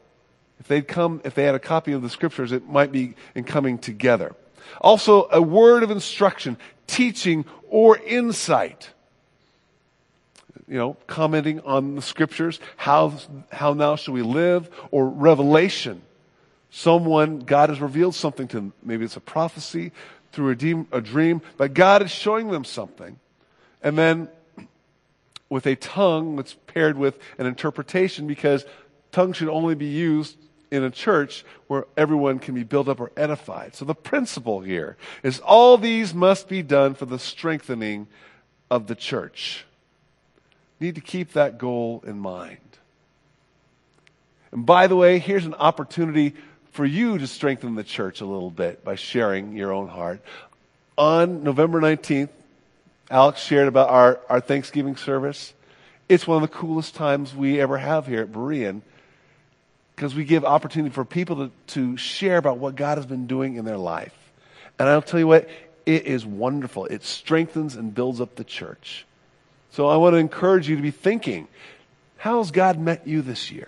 If 0.62 0.70
they'd 0.70 0.88
come, 0.88 1.20
if 1.26 1.36
they 1.36 1.44
had 1.44 1.56
a 1.56 1.60
copy 1.60 1.92
of 1.92 2.02
the 2.02 2.10
scriptures, 2.10 2.54
it 2.54 2.70
might 2.70 2.94
be 2.94 3.16
in 3.36 3.44
coming 3.44 3.78
together. 3.78 4.34
Also, 4.80 5.28
a 5.32 5.42
word 5.42 5.84
of 5.84 5.92
instruction, 5.92 6.58
teaching, 6.88 7.46
or 7.70 7.98
insight. 7.98 8.90
You 10.68 10.78
know, 10.78 10.98
commenting 11.08 11.60
on 11.62 11.96
the 11.96 12.02
scriptures, 12.02 12.60
how, 12.78 13.14
how 13.52 13.74
now 13.74 13.96
shall 13.96 14.14
we 14.14 14.22
live, 14.22 14.70
or 14.92 15.08
revelation. 15.08 16.02
Someone, 16.70 17.40
God 17.40 17.70
has 17.70 17.82
revealed 17.82 18.16
something 18.16 18.48
to 18.50 18.58
them. 18.58 18.74
Maybe 18.82 19.04
it's 19.04 19.18
a 19.18 19.22
prophecy 19.22 19.92
through 20.32 20.52
a 20.52 20.56
dream, 20.56 20.88
a 20.92 21.02
dream, 21.02 21.42
but 21.58 21.74
God 21.74 22.02
is 22.02 22.12
showing 22.12 22.50
them 22.50 22.64
something. 22.64 23.20
And 23.84 23.98
then 23.98 24.30
with 25.50 25.68
a 25.68 25.76
tongue 25.76 26.38
that's 26.38 26.54
paired 26.68 26.98
with 26.98 27.20
an 27.38 27.46
interpretation 27.46 28.28
because 28.28 28.66
tongue 29.12 29.34
should 29.34 29.50
only 29.50 29.76
be 29.76 29.88
used 29.88 30.38
in 30.72 30.84
a 30.84 30.90
church 30.90 31.44
where 31.68 31.86
everyone 31.98 32.40
can 32.40 32.56
be 32.56 32.64
built 32.64 32.88
up 32.88 33.00
or 33.00 33.12
edified. 33.18 33.76
So 33.76 33.84
the 33.84 33.94
principle 33.94 34.62
here 34.62 34.96
is 35.22 35.40
all 35.42 35.78
these 35.78 36.14
must 36.14 36.48
be 36.48 36.64
done 36.64 36.96
for 36.96 37.06
the 37.06 37.20
strengthening 37.20 38.08
of 38.70 38.88
the 38.88 38.96
church. 38.96 39.66
Need 40.80 40.96
to 40.96 41.02
keep 41.02 41.34
that 41.34 41.58
goal 41.58 42.04
in 42.08 42.18
mind. 42.18 42.58
And 44.52 44.66
by 44.66 44.88
the 44.88 44.96
way, 44.96 45.20
here's 45.20 45.46
an 45.46 45.54
opportunity 45.54 46.34
for 46.72 46.86
you 46.86 47.18
to 47.18 47.28
strengthen 47.28 47.76
the 47.76 47.84
church 47.84 48.22
a 48.22 48.26
little 48.26 48.50
bit 48.50 48.84
by 48.84 48.96
sharing 48.96 49.56
your 49.56 49.74
own 49.74 49.90
heart. 49.90 50.22
On 50.98 51.44
November 51.44 51.82
19th, 51.82 52.30
Alex 53.10 53.42
shared 53.42 53.68
about 53.68 53.90
our, 53.90 54.20
our 54.30 54.40
Thanksgiving 54.40 54.96
service. 54.96 55.54
It's 56.08 56.26
one 56.26 56.42
of 56.42 56.50
the 56.50 56.56
coolest 56.56 56.96
times 56.96 57.36
we 57.36 57.60
ever 57.60 57.78
have 57.78 58.08
here 58.08 58.22
at 58.22 58.32
Berean 58.32 58.82
because 60.02 60.16
we 60.16 60.24
give 60.24 60.44
opportunity 60.44 60.92
for 60.92 61.06
people 61.06 61.36
to, 61.36 61.52
to 61.68 61.96
share 61.96 62.38
about 62.38 62.58
what 62.58 62.76
God 62.76 62.98
has 62.98 63.06
been 63.06 63.28
doing 63.28 63.58
in 63.58 63.66
their 63.66 63.78
life. 63.78 64.16
And 64.80 64.90
I'll 64.90 65.04
tell 65.04 65.20
you 65.20 65.28
what, 65.28 65.48
it 65.86 66.08
is 66.08 66.26
wonderful. 66.26 66.88
It 66.88 67.04
strengthens 67.04 67.76
and 67.76 67.94
builds 67.94 68.20
up 68.20 68.34
the 68.34 68.44
church. 68.44 69.06
So 69.70 69.86
I 69.86 69.98
want 69.98 70.16
to 70.16 70.18
encourage 70.18 70.68
you 70.68 70.76
to 70.76 70.82
be 70.82 70.90
thinking, 70.90 71.48
how's 72.18 72.50
God 72.50 72.80
met 72.80 73.06
you 73.06 73.22
this 73.22 73.52
year? 73.52 73.68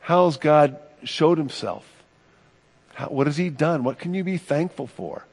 How's 0.00 0.36
God 0.36 0.80
showed 1.04 1.38
himself? 1.38 1.88
How, 2.94 3.06
what 3.06 3.28
has 3.28 3.36
he 3.36 3.48
done? 3.48 3.84
What 3.84 4.00
can 4.00 4.14
you 4.14 4.24
be 4.24 4.38
thankful 4.38 4.88
for? 4.88 5.24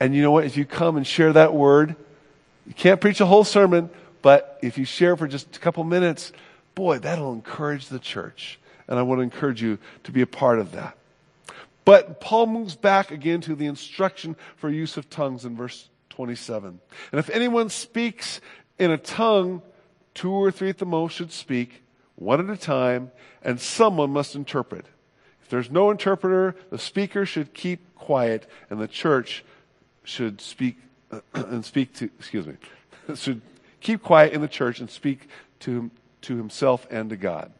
And 0.00 0.16
you 0.16 0.22
know 0.22 0.32
what? 0.32 0.46
If 0.46 0.56
you 0.56 0.64
come 0.64 0.96
and 0.96 1.06
share 1.06 1.32
that 1.32 1.54
word, 1.54 1.94
you 2.66 2.74
can't 2.74 3.00
preach 3.00 3.20
a 3.20 3.26
whole 3.26 3.44
sermon, 3.44 3.88
but 4.20 4.58
if 4.62 4.78
you 4.78 4.84
share 4.84 5.16
for 5.16 5.28
just 5.28 5.56
a 5.56 5.60
couple 5.60 5.84
minutes, 5.84 6.32
boy, 6.74 6.98
that'll 6.98 7.32
encourage 7.32 7.86
the 7.86 8.00
church. 8.00 8.58
And 8.88 8.98
I 8.98 9.02
want 9.02 9.18
to 9.18 9.22
encourage 9.22 9.62
you 9.62 9.78
to 10.04 10.12
be 10.12 10.20
a 10.20 10.26
part 10.26 10.58
of 10.58 10.72
that. 10.72 10.96
But 11.84 12.20
Paul 12.20 12.46
moves 12.46 12.76
back 12.76 13.10
again 13.10 13.40
to 13.42 13.54
the 13.54 13.66
instruction 13.66 14.36
for 14.56 14.70
use 14.70 14.96
of 14.96 15.10
tongues 15.10 15.44
in 15.44 15.56
verse 15.56 15.88
27. 16.10 16.80
And 17.12 17.18
if 17.18 17.28
anyone 17.30 17.68
speaks 17.68 18.40
in 18.78 18.90
a 18.90 18.98
tongue, 18.98 19.62
two 20.14 20.30
or 20.30 20.50
three 20.50 20.70
at 20.70 20.78
the 20.78 20.86
most 20.86 21.14
should 21.14 21.32
speak, 21.32 21.82
one 22.16 22.40
at 22.40 22.48
a 22.48 22.60
time, 22.60 23.10
and 23.42 23.60
someone 23.60 24.10
must 24.10 24.34
interpret. 24.34 24.86
If 25.42 25.50
there's 25.50 25.70
no 25.70 25.90
interpreter, 25.90 26.56
the 26.70 26.78
speaker 26.78 27.26
should 27.26 27.52
keep 27.52 27.94
quiet, 27.96 28.46
and 28.70 28.80
the 28.80 28.88
church 28.88 29.44
should 30.04 30.40
speak 30.40 30.78
and 31.34 31.64
speak 31.64 31.92
to, 31.94 32.06
excuse 32.18 32.46
me, 32.46 32.54
should 33.14 33.42
keep 33.80 34.02
quiet 34.02 34.32
in 34.32 34.40
the 34.40 34.48
church 34.48 34.80
and 34.80 34.88
speak 34.88 35.28
to, 35.60 35.90
to 36.22 36.36
himself 36.36 36.86
and 36.90 37.10
to 37.10 37.16
God. 37.16 37.52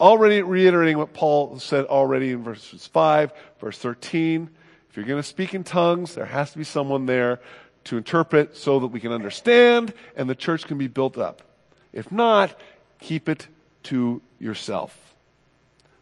Already 0.00 0.42
reiterating 0.42 0.98
what 0.98 1.12
Paul 1.12 1.58
said 1.58 1.84
already 1.86 2.32
in 2.32 2.42
verses 2.42 2.86
5, 2.86 3.32
verse 3.60 3.78
13. 3.78 4.50
If 4.88 4.96
you're 4.96 5.06
going 5.06 5.22
to 5.22 5.28
speak 5.28 5.54
in 5.54 5.62
tongues, 5.62 6.14
there 6.14 6.24
has 6.24 6.50
to 6.52 6.58
be 6.58 6.64
someone 6.64 7.06
there 7.06 7.40
to 7.84 7.96
interpret 7.96 8.56
so 8.56 8.80
that 8.80 8.88
we 8.88 9.00
can 9.00 9.12
understand 9.12 9.94
and 10.16 10.28
the 10.28 10.34
church 10.34 10.66
can 10.66 10.78
be 10.78 10.88
built 10.88 11.16
up. 11.16 11.42
If 11.92 12.10
not, 12.10 12.58
keep 12.98 13.28
it 13.28 13.48
to 13.84 14.20
yourself. 14.38 15.14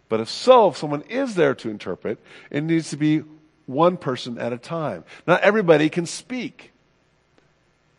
But 0.08 0.20
if 0.20 0.28
so, 0.28 0.68
if 0.68 0.76
someone 0.76 1.02
is 1.02 1.34
there 1.34 1.54
to 1.56 1.68
interpret, 1.68 2.18
it 2.50 2.62
needs 2.62 2.90
to 2.90 2.96
be 2.96 3.22
one 3.66 3.96
person 3.98 4.38
at 4.38 4.52
a 4.52 4.58
time. 4.58 5.04
Not 5.26 5.42
everybody 5.42 5.90
can 5.90 6.06
speak. 6.06 6.72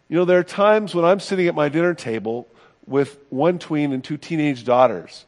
You 0.08 0.18
know, 0.18 0.26
there 0.26 0.40
are 0.40 0.44
times 0.44 0.96
when 0.96 1.06
I'm 1.06 1.20
sitting 1.20 1.48
at 1.48 1.54
my 1.54 1.70
dinner 1.70 1.94
table 1.94 2.48
with 2.88 3.20
one 3.30 3.60
tween 3.60 3.94
and 3.94 4.04
two 4.04 4.18
teenage 4.18 4.66
daughters, 4.66 5.26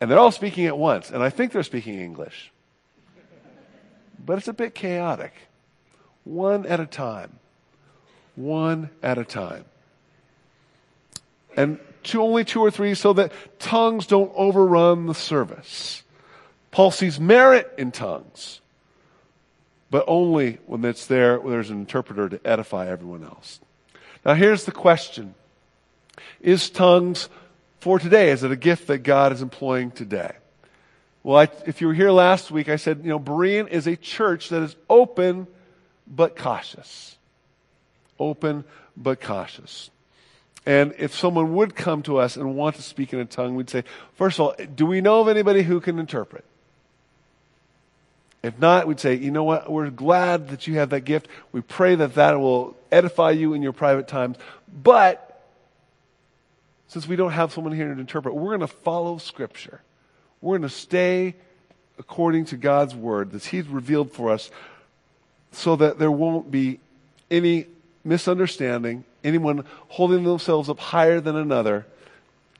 and 0.00 0.10
they're 0.10 0.18
all 0.18 0.30
speaking 0.30 0.66
at 0.66 0.78
once, 0.78 1.10
and 1.10 1.22
I 1.22 1.30
think 1.30 1.52
they're 1.52 1.62
speaking 1.62 2.00
English. 2.00 2.52
But 4.24 4.38
it's 4.38 4.48
a 4.48 4.52
bit 4.52 4.74
chaotic. 4.74 5.32
One 6.24 6.66
at 6.66 6.80
a 6.80 6.86
time. 6.86 7.38
One 8.36 8.90
at 9.02 9.18
a 9.18 9.24
time. 9.24 9.64
And 11.56 11.78
two, 12.02 12.22
only 12.22 12.44
two 12.44 12.60
or 12.60 12.70
three 12.70 12.94
so 12.94 13.12
that 13.14 13.32
tongues 13.58 14.06
don't 14.06 14.32
overrun 14.34 15.06
the 15.06 15.14
service. 15.14 16.02
Paul 16.70 16.90
sees 16.90 17.18
merit 17.18 17.72
in 17.78 17.90
tongues, 17.90 18.60
but 19.90 20.04
only 20.06 20.58
when 20.66 20.84
it's 20.84 21.06
there, 21.06 21.40
when 21.40 21.52
there's 21.52 21.70
an 21.70 21.78
interpreter 21.78 22.28
to 22.28 22.46
edify 22.46 22.88
everyone 22.88 23.24
else. 23.24 23.60
Now 24.24 24.34
here's 24.34 24.64
the 24.64 24.72
question. 24.72 25.34
Is 26.40 26.70
tongues 26.70 27.28
for 27.80 27.98
today? 27.98 28.30
Is 28.30 28.42
it 28.42 28.50
a 28.50 28.56
gift 28.56 28.86
that 28.88 28.98
God 28.98 29.32
is 29.32 29.42
employing 29.42 29.90
today? 29.90 30.32
Well, 31.22 31.38
I, 31.38 31.48
if 31.66 31.80
you 31.80 31.88
were 31.88 31.94
here 31.94 32.10
last 32.10 32.50
week, 32.50 32.68
I 32.68 32.76
said, 32.76 33.00
you 33.02 33.10
know, 33.10 33.20
Berean 33.20 33.68
is 33.68 33.86
a 33.86 33.96
church 33.96 34.48
that 34.50 34.62
is 34.62 34.76
open 34.88 35.46
but 36.06 36.36
cautious. 36.36 37.16
Open 38.18 38.64
but 38.96 39.20
cautious. 39.20 39.90
And 40.64 40.94
if 40.98 41.14
someone 41.14 41.54
would 41.54 41.74
come 41.74 42.02
to 42.02 42.18
us 42.18 42.36
and 42.36 42.54
want 42.54 42.76
to 42.76 42.82
speak 42.82 43.12
in 43.12 43.20
a 43.20 43.24
tongue, 43.24 43.54
we'd 43.54 43.70
say, 43.70 43.84
first 44.14 44.38
of 44.38 44.46
all, 44.46 44.54
do 44.74 44.86
we 44.86 45.00
know 45.00 45.20
of 45.20 45.28
anybody 45.28 45.62
who 45.62 45.80
can 45.80 45.98
interpret? 45.98 46.44
If 48.42 48.58
not, 48.58 48.86
we'd 48.86 49.00
say, 49.00 49.14
you 49.14 49.30
know 49.30 49.44
what? 49.44 49.70
We're 49.70 49.90
glad 49.90 50.48
that 50.48 50.66
you 50.66 50.78
have 50.78 50.90
that 50.90 51.00
gift. 51.00 51.28
We 51.52 51.60
pray 51.60 51.96
that 51.96 52.14
that 52.14 52.38
will 52.38 52.76
edify 52.92 53.32
you 53.32 53.52
in 53.52 53.62
your 53.62 53.72
private 53.72 54.08
times. 54.08 54.36
But 54.82 55.27
since 56.88 57.06
we 57.06 57.16
don't 57.16 57.32
have 57.32 57.52
someone 57.52 57.72
here 57.72 57.92
to 57.92 58.00
interpret, 58.00 58.34
we're 58.34 58.56
going 58.56 58.60
to 58.60 58.66
follow 58.66 59.18
Scripture. 59.18 59.80
We're 60.40 60.58
going 60.58 60.68
to 60.68 60.74
stay 60.74 61.34
according 61.98 62.46
to 62.46 62.56
God's 62.56 62.94
Word 62.94 63.32
that 63.32 63.44
He's 63.44 63.68
revealed 63.68 64.12
for 64.12 64.30
us 64.30 64.50
so 65.52 65.76
that 65.76 65.98
there 65.98 66.10
won't 66.10 66.50
be 66.50 66.80
any 67.30 67.66
misunderstanding 68.04 69.04
anyone 69.24 69.64
holding 69.88 70.24
themselves 70.24 70.68
up 70.68 70.78
higher 70.78 71.20
than 71.20 71.36
another. 71.36 71.86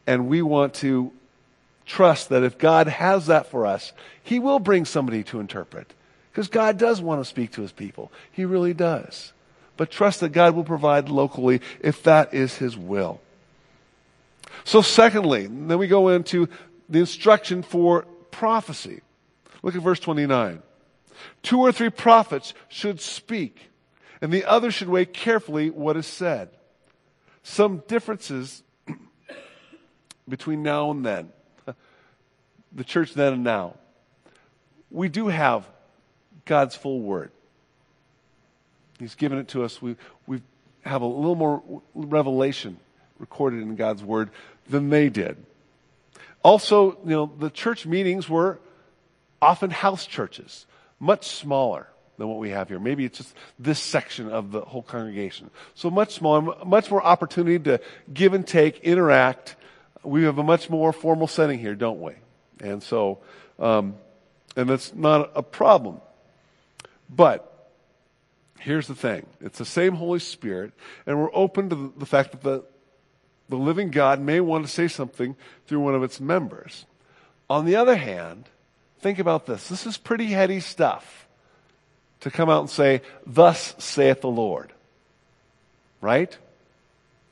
And 0.07 0.29
we 0.29 0.43
want 0.43 0.75
to 0.75 1.13
trust 1.87 2.29
that 2.29 2.43
if 2.43 2.59
God 2.59 2.89
has 2.89 3.27
that 3.27 3.47
for 3.47 3.67
us, 3.67 3.93
He 4.23 4.39
will 4.39 4.59
bring 4.59 4.85
somebody 4.85 5.23
to 5.25 5.41
interpret. 5.41 5.93
Because 6.31 6.49
God 6.49 6.79
does 6.79 7.01
want 7.01 7.21
to 7.21 7.25
speak 7.25 7.53
to 7.53 7.63
His 7.63 7.73
people. 7.73 8.13
He 8.31 8.45
really 8.45 8.75
does. 8.75 9.33
But 9.77 9.91
trust 9.91 10.21
that 10.21 10.31
God 10.31 10.55
will 10.55 10.65
provide 10.65 11.09
locally 11.09 11.61
if 11.81 12.03
that 12.03 12.35
is 12.35 12.57
His 12.57 12.77
will. 12.77 13.21
So, 14.65 14.83
secondly, 14.83 15.47
then 15.47 15.79
we 15.79 15.87
go 15.87 16.09
into 16.09 16.49
the 16.89 17.01
instruction 17.01 17.63
for 17.63 18.03
prophecy. 18.31 19.03
Look 19.63 19.75
at 19.75 19.83
verse 19.83 20.01
29. 20.01 20.63
Two 21.43 21.61
or 21.61 21.73
three 21.73 21.91
prophets 21.91 22.55
should 22.69 23.01
speak 23.01 23.69
and 24.21 24.33
the 24.33 24.45
other 24.45 24.71
should 24.71 24.89
weigh 24.89 25.05
carefully 25.05 25.71
what 25.71 25.97
is 25.97 26.07
said. 26.07 26.51
Some 27.43 27.83
differences 27.87 28.63
between 30.29 30.63
now 30.63 30.91
and 30.91 31.05
then, 31.05 31.33
the 32.73 32.85
church 32.85 33.15
then 33.15 33.33
and 33.33 33.45
now. 33.45 33.75
We 34.91 35.09
do 35.09 35.29
have 35.29 35.69
God's 36.45 36.75
full 36.75 37.01
word. 37.01 37.31
He's 38.99 39.15
given 39.15 39.39
it 39.39 39.49
to 39.49 39.63
us. 39.63 39.81
We, 39.81 39.97
we 40.27 40.43
have 40.83 41.03
a 41.03 41.07
little 41.07 41.37
more 41.37 41.63
revelation 41.95 42.79
recorded 43.19 43.63
in 43.63 43.77
God's 43.77 44.03
word 44.03 44.31
than 44.69 44.91
they 44.91 45.09
did. 45.09 45.37
Also, 46.43 46.99
you 47.05 47.11
know, 47.11 47.33
the 47.39 47.51
church 47.51 47.87
meetings 47.87 48.29
were 48.29 48.61
often 49.43 49.71
house 49.71 50.07
churches, 50.07 50.67
much 51.01 51.27
smaller 51.27 51.89
than 52.17 52.29
what 52.29 52.39
we 52.39 52.51
have 52.51 52.69
here. 52.69 52.79
Maybe 52.79 53.05
it's 53.05 53.19
just 53.19 53.35
this 53.59 53.79
section 53.79 54.29
of 54.29 54.51
the 54.51 54.61
whole 54.61 54.83
congregation. 54.83 55.51
So 55.75 55.91
much 55.91 56.15
smaller, 56.15 56.55
much 56.65 56.91
more 56.91 57.03
opportunity 57.03 57.59
to 57.61 57.81
give 58.13 58.35
and 58.35 58.47
take, 58.47 58.81
interact. 58.81 59.57
We 60.03 60.25
have 60.25 60.39
a 60.39 60.43
much 60.43 60.69
more 60.69 60.93
formal 60.93 61.27
setting 61.27 61.59
here, 61.59 61.75
don't 61.75 62.01
we? 62.01 62.15
And 62.61 62.83
so, 62.83 63.19
um, 63.59 63.95
and 64.57 64.69
that's 64.69 64.95
not 64.95 65.31
a 65.35 65.43
problem. 65.43 66.01
But 67.09 67.45
here's 68.59 68.89
the 68.89 68.95
thing 68.95 69.27
it's 69.41 69.59
the 69.59 69.65
same 69.65 69.95
Holy 69.95 70.19
Spirit, 70.19 70.73
and 71.07 71.19
we're 71.19 71.35
open 71.35 71.71
to 71.71 71.93
the 71.97 72.07
fact 72.07 72.33
that 72.33 72.43
the, 72.43 72.65
the 73.49 73.57
living 73.57 73.91
God 73.91 74.21
may 74.21 74.41
want 74.41 74.67
to 74.67 74.71
say 74.71 74.89
something 74.89 75.37
through 75.67 75.81
one 75.81 75.95
of 75.95 76.03
its 76.03 76.21
members. 76.21 76.85
On 77.49 77.65
the 77.65 77.77
other 77.77 77.97
hand, 77.97 78.45
think 79.01 79.19
about 79.19 79.47
this. 79.47 79.69
This 79.69 79.87
is 79.87 79.97
pretty 79.97 80.27
heady 80.27 80.61
stuff 80.61 81.27
to 82.21 82.31
come 82.31 82.51
out 82.51 82.61
and 82.61 82.71
say, 82.71 83.03
Thus 83.27 83.75
saith 83.79 84.21
the 84.21 84.29
Lord. 84.29 84.73
Right? 86.01 86.37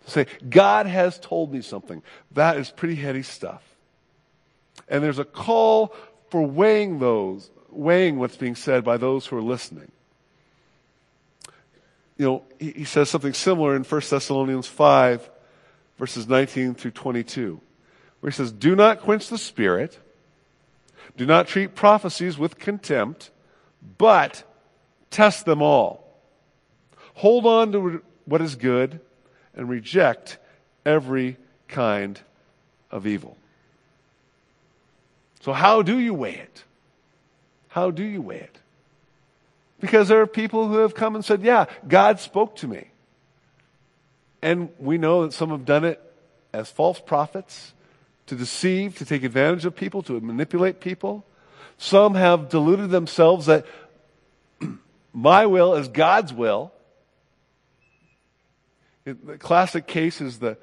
Say, 0.06 0.26
God 0.48 0.86
has 0.86 1.18
told 1.18 1.52
me 1.52 1.60
something. 1.60 2.02
That 2.32 2.56
is 2.56 2.70
pretty 2.70 2.94
heady 2.94 3.22
stuff. 3.22 3.62
And 4.88 5.02
there's 5.02 5.18
a 5.18 5.24
call 5.24 5.94
for 6.30 6.42
weighing 6.42 6.98
those, 6.98 7.50
weighing 7.70 8.18
what's 8.18 8.36
being 8.36 8.54
said 8.54 8.84
by 8.84 8.96
those 8.96 9.26
who 9.26 9.36
are 9.36 9.42
listening. 9.42 9.90
You 12.16 12.26
know, 12.26 12.42
he, 12.58 12.70
he 12.70 12.84
says 12.84 13.10
something 13.10 13.34
similar 13.34 13.76
in 13.76 13.82
1 13.82 14.02
Thessalonians 14.08 14.66
5, 14.66 15.28
verses 15.98 16.28
19 16.28 16.74
through 16.74 16.90
22, 16.92 17.60
where 18.20 18.30
he 18.30 18.36
says, 18.36 18.52
Do 18.52 18.76
not 18.76 19.00
quench 19.00 19.28
the 19.28 19.38
spirit, 19.38 19.98
do 21.16 21.26
not 21.26 21.46
treat 21.46 21.74
prophecies 21.74 22.36
with 22.38 22.58
contempt, 22.58 23.30
but 23.98 24.44
Test 25.10 25.46
them 25.46 25.62
all. 25.62 26.06
Hold 27.14 27.46
on 27.46 27.72
to 27.72 28.02
what 28.26 28.42
is 28.42 28.54
good 28.54 29.00
and 29.54 29.66
reject 29.68 30.38
every 30.84 31.38
kind 31.68 32.20
of 32.90 33.06
evil. 33.06 33.36
So, 35.40 35.52
how 35.52 35.82
do 35.82 35.98
you 35.98 36.12
weigh 36.12 36.34
it? 36.34 36.64
How 37.68 37.90
do 37.90 38.02
you 38.02 38.20
weigh 38.20 38.40
it? 38.40 38.58
Because 39.80 40.08
there 40.08 40.20
are 40.20 40.26
people 40.26 40.68
who 40.68 40.78
have 40.78 40.94
come 40.94 41.14
and 41.14 41.24
said, 41.24 41.42
Yeah, 41.42 41.66
God 41.86 42.20
spoke 42.20 42.56
to 42.56 42.68
me. 42.68 42.88
And 44.42 44.70
we 44.78 44.98
know 44.98 45.24
that 45.24 45.32
some 45.32 45.50
have 45.50 45.64
done 45.64 45.84
it 45.84 46.00
as 46.52 46.70
false 46.70 47.00
prophets 47.00 47.72
to 48.26 48.34
deceive, 48.34 48.98
to 48.98 49.04
take 49.04 49.22
advantage 49.22 49.64
of 49.64 49.74
people, 49.74 50.02
to 50.04 50.20
manipulate 50.20 50.80
people. 50.80 51.24
Some 51.78 52.14
have 52.14 52.48
deluded 52.48 52.90
themselves 52.90 53.46
that 53.46 53.66
my 55.12 55.46
will 55.46 55.74
is 55.74 55.88
God's 55.88 56.32
will. 56.32 56.72
The 59.04 59.38
classic 59.38 59.86
case 59.86 60.20
is 60.20 60.40
the 60.40 60.58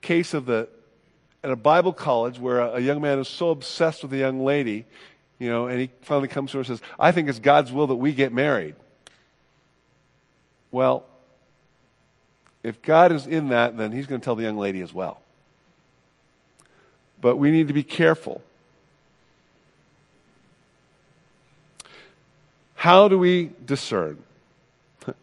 case 0.00 0.32
of 0.32 0.46
the 0.46 0.68
at 1.42 1.50
a 1.50 1.56
Bible 1.56 1.92
college 1.92 2.38
where 2.38 2.60
a, 2.60 2.74
a 2.74 2.80
young 2.80 3.00
man 3.00 3.18
is 3.18 3.28
so 3.28 3.50
obsessed 3.50 4.02
with 4.02 4.12
a 4.12 4.16
young 4.16 4.44
lady, 4.44 4.84
you 5.38 5.48
know, 5.48 5.66
and 5.66 5.80
he 5.80 5.90
finally 6.02 6.28
comes 6.28 6.50
to 6.50 6.58
her 6.58 6.60
and 6.60 6.66
says, 6.66 6.82
I 6.98 7.12
think 7.12 7.28
it's 7.28 7.38
God's 7.38 7.72
will 7.72 7.86
that 7.88 7.96
we 7.96 8.12
get 8.12 8.32
married. 8.32 8.74
Well, 10.70 11.06
if 12.68 12.82
God 12.82 13.12
is 13.12 13.26
in 13.26 13.48
that, 13.48 13.76
then 13.76 13.92
he's 13.92 14.06
going 14.06 14.20
to 14.20 14.24
tell 14.24 14.36
the 14.36 14.42
young 14.42 14.58
lady 14.58 14.80
as 14.80 14.92
well. 14.92 15.20
But 17.20 17.36
we 17.36 17.50
need 17.50 17.68
to 17.68 17.74
be 17.74 17.82
careful 17.82 18.42
How 22.78 23.08
do 23.08 23.18
we 23.18 23.50
discern? 23.66 24.22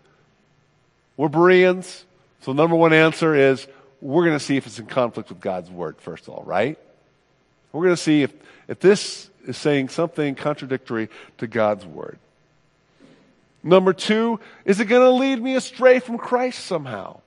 We're 1.18 1.30
Bereans, 1.30 2.04
so 2.42 2.52
the 2.52 2.62
number 2.62 2.76
one 2.76 2.92
answer 2.92 3.34
is 3.34 3.66
we're 4.02 4.26
going 4.26 4.38
to 4.38 4.44
see 4.44 4.58
if 4.58 4.68
it's 4.68 4.78
in 4.78 4.88
conflict 4.88 5.30
with 5.30 5.40
God's 5.40 5.72
word, 5.72 5.96
first 6.00 6.28
of 6.28 6.34
all, 6.34 6.44
right? 6.44 6.78
We're 7.72 7.86
going 7.86 7.96
to 7.96 8.02
see 8.02 8.24
if, 8.24 8.34
if 8.68 8.82
this 8.82 9.30
is 9.48 9.56
saying 9.56 9.88
something 9.88 10.36
contradictory 10.36 11.08
to 11.38 11.48
God's 11.48 11.86
word. 11.86 12.20
Number 13.64 13.94
two, 13.94 14.42
is 14.66 14.82
it 14.82 14.86
going 14.86 15.04
to 15.04 15.12
lead 15.12 15.42
me 15.42 15.56
astray 15.56 16.00
from 16.00 16.18
Christ 16.18 16.66
somehow? 16.66 17.22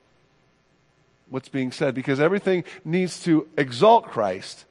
What's 1.30 1.48
being 1.48 1.72
said? 1.72 1.94
Because 1.94 2.20
everything 2.20 2.64
needs 2.84 3.22
to 3.24 3.48
exalt 3.56 4.04
Christ 4.04 4.64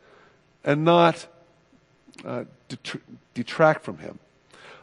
and 0.64 0.84
not 0.84 1.28
uh, 2.26 2.46
detr- 2.70 3.02
detract 3.34 3.84
from 3.84 4.00
him. 4.00 4.20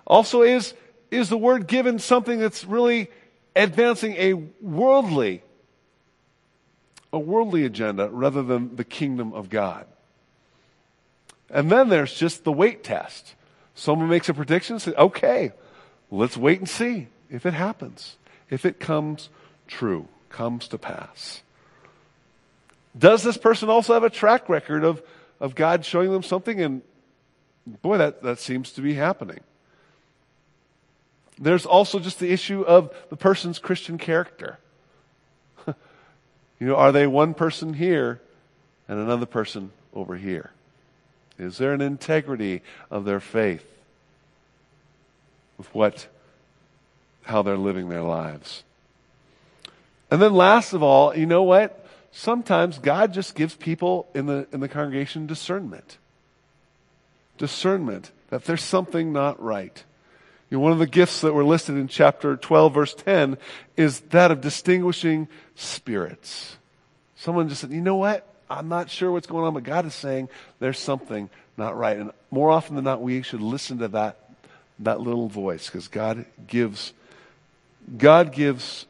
Also, 0.06 0.42
is, 0.42 0.74
is 1.10 1.28
the 1.28 1.38
word 1.38 1.66
given 1.66 1.98
something 1.98 2.38
that's 2.38 2.64
really 2.64 3.10
advancing 3.56 4.14
a 4.16 4.34
worldly, 4.60 5.42
a 7.12 7.18
worldly 7.18 7.64
agenda 7.64 8.08
rather 8.10 8.42
than 8.42 8.76
the 8.76 8.84
kingdom 8.84 9.32
of 9.32 9.50
God? 9.50 9.87
And 11.50 11.70
then 11.70 11.88
there's 11.88 12.14
just 12.14 12.44
the 12.44 12.52
weight 12.52 12.82
test. 12.82 13.34
Someone 13.74 14.08
makes 14.08 14.28
a 14.28 14.34
prediction, 14.34 14.78
say, 14.78 14.92
okay, 14.92 15.52
let's 16.10 16.37
wait 16.37 16.58
and 16.58 16.68
see 16.68 17.08
if 17.30 17.46
it 17.46 17.54
happens, 17.54 18.16
if 18.50 18.64
it 18.64 18.78
comes 18.78 19.28
true, 19.66 20.08
comes 20.28 20.68
to 20.68 20.78
pass. 20.78 21.42
Does 22.96 23.22
this 23.22 23.37
person 23.37 23.68
also 23.68 23.94
have 23.94 24.04
a 24.04 24.11
track 24.11 24.48
record 24.48 24.85
of, 24.85 25.02
of 25.40 25.54
God 25.54 25.85
showing 25.85 26.12
them 26.12 26.22
something? 26.22 26.61
And 26.61 26.83
boy, 27.83 27.98
that, 27.98 28.22
that 28.22 28.38
seems 28.38 28.72
to 28.72 28.80
be 28.80 28.94
happening. 28.94 29.40
There's 31.38 31.66
also 31.66 31.98
just 31.98 32.20
the 32.20 32.30
issue 32.30 32.62
of 32.62 32.94
the 33.11 33.16
person's 33.16 33.59
Christian 33.59 33.98
character. 33.98 34.59
you 35.66 35.74
know, 36.61 36.76
are 36.76 36.92
they 36.92 37.07
one 37.07 37.35
person 37.35 37.74
here 37.74 38.20
and 38.87 38.98
another 38.98 39.26
person 39.26 39.72
over 39.92 40.16
here? 40.16 40.52
Is 41.37 41.59
there 41.59 41.72
an 41.72 41.80
integrity 41.80 42.62
of 42.90 43.04
their 43.04 43.18
faith 43.18 43.66
with 45.59 45.74
what, 45.74 46.07
how 47.22 47.42
they're 47.42 47.57
living 47.57 47.88
their 47.88 48.02
lives? 48.02 48.62
And 50.12 50.22
then 50.22 50.35
last 50.35 50.72
of 50.74 50.83
all, 50.85 51.16
you 51.16 51.26
know 51.26 51.42
what? 51.42 51.84
Sometimes 52.16 52.79
God 52.79 53.12
just 53.12 53.35
gives 53.35 53.57
people 53.57 54.07
in 54.14 54.27
the, 54.27 54.46
in 54.53 54.61
the 54.61 54.68
congregation 54.68 55.27
discernment. 55.27 55.98
Discernment 57.38 58.12
that 58.31 58.44
there's 58.44 58.62
something 58.62 59.12
not 59.12 59.42
right. 59.42 59.83
You 60.48 60.59
know, 60.59 60.62
one 60.62 60.70
of 60.70 60.79
the 60.79 60.87
gifts 60.87 61.22
that 61.22 61.35
were 61.35 61.44
listed 61.44 61.77
in 61.77 61.88
chapter 61.88 62.37
12, 62.37 62.72
verse 62.72 62.94
10, 62.94 63.37
is 63.77 63.98
that 64.11 64.31
of 64.31 64.40
distinguishing 64.40 65.27
spirits. 65.57 66.57
Someone 67.16 67.48
just 67.48 67.61
said, 67.61 67.72
you 67.72 67.81
know 67.81 67.96
what? 67.96 68.24
I'm 68.48 68.68
not 68.68 68.90
sure 68.90 69.11
what's 69.11 69.27
going 69.27 69.44
on, 69.44 69.53
but 69.53 69.64
God 69.64 69.85
is 69.85 69.94
saying 69.94 70.29
there's 70.61 70.79
something 70.79 71.29
not 71.57 71.77
right. 71.77 71.96
And 71.96 72.12
more 72.31 72.53
often 72.53 72.77
than 72.77 72.85
not, 72.85 73.03
we 73.03 73.22
should 73.22 73.40
listen 73.40 73.79
to 73.79 73.88
that, 73.88 74.20
that 74.79 75.00
little 75.00 75.29
voice 75.29 75.66
because 75.66 75.88
God 75.88 76.27
gives, 76.46 76.92
God 77.98 78.33
gives 78.33 78.87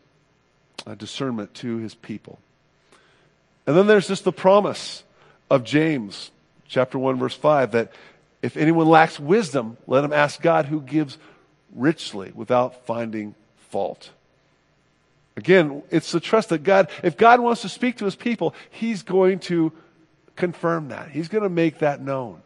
uh, 0.86 0.94
discernment 0.94 1.54
to 1.54 1.78
his 1.78 1.94
people. 1.94 2.38
And 3.66 3.76
then 3.76 3.86
there's 3.86 4.08
just 4.08 4.24
the 4.24 4.32
promise 4.32 5.02
of 5.50 5.64
James 5.64 6.30
chapter 6.68 6.98
1 6.98 7.18
verse 7.18 7.34
5 7.34 7.72
that 7.72 7.92
if 8.42 8.56
anyone 8.56 8.86
lacks 8.86 9.18
wisdom, 9.18 9.76
let 9.86 10.04
him 10.04 10.12
ask 10.12 10.40
God 10.40 10.66
who 10.66 10.80
gives 10.80 11.16
richly 11.74 12.30
without 12.34 12.86
finding 12.86 13.34
fault. 13.70 14.10
Again, 15.36 15.82
it's 15.90 16.12
the 16.12 16.20
trust 16.20 16.50
that 16.50 16.62
God, 16.62 16.90
if 17.02 17.16
God 17.16 17.40
wants 17.40 17.62
to 17.62 17.68
speak 17.68 17.96
to 17.98 18.04
his 18.04 18.14
people, 18.14 18.54
he's 18.70 19.02
going 19.02 19.40
to 19.40 19.72
confirm 20.36 20.88
that. 20.88 21.10
He's 21.10 21.28
going 21.28 21.42
to 21.42 21.48
make 21.48 21.78
that 21.78 22.00
known. 22.00 22.42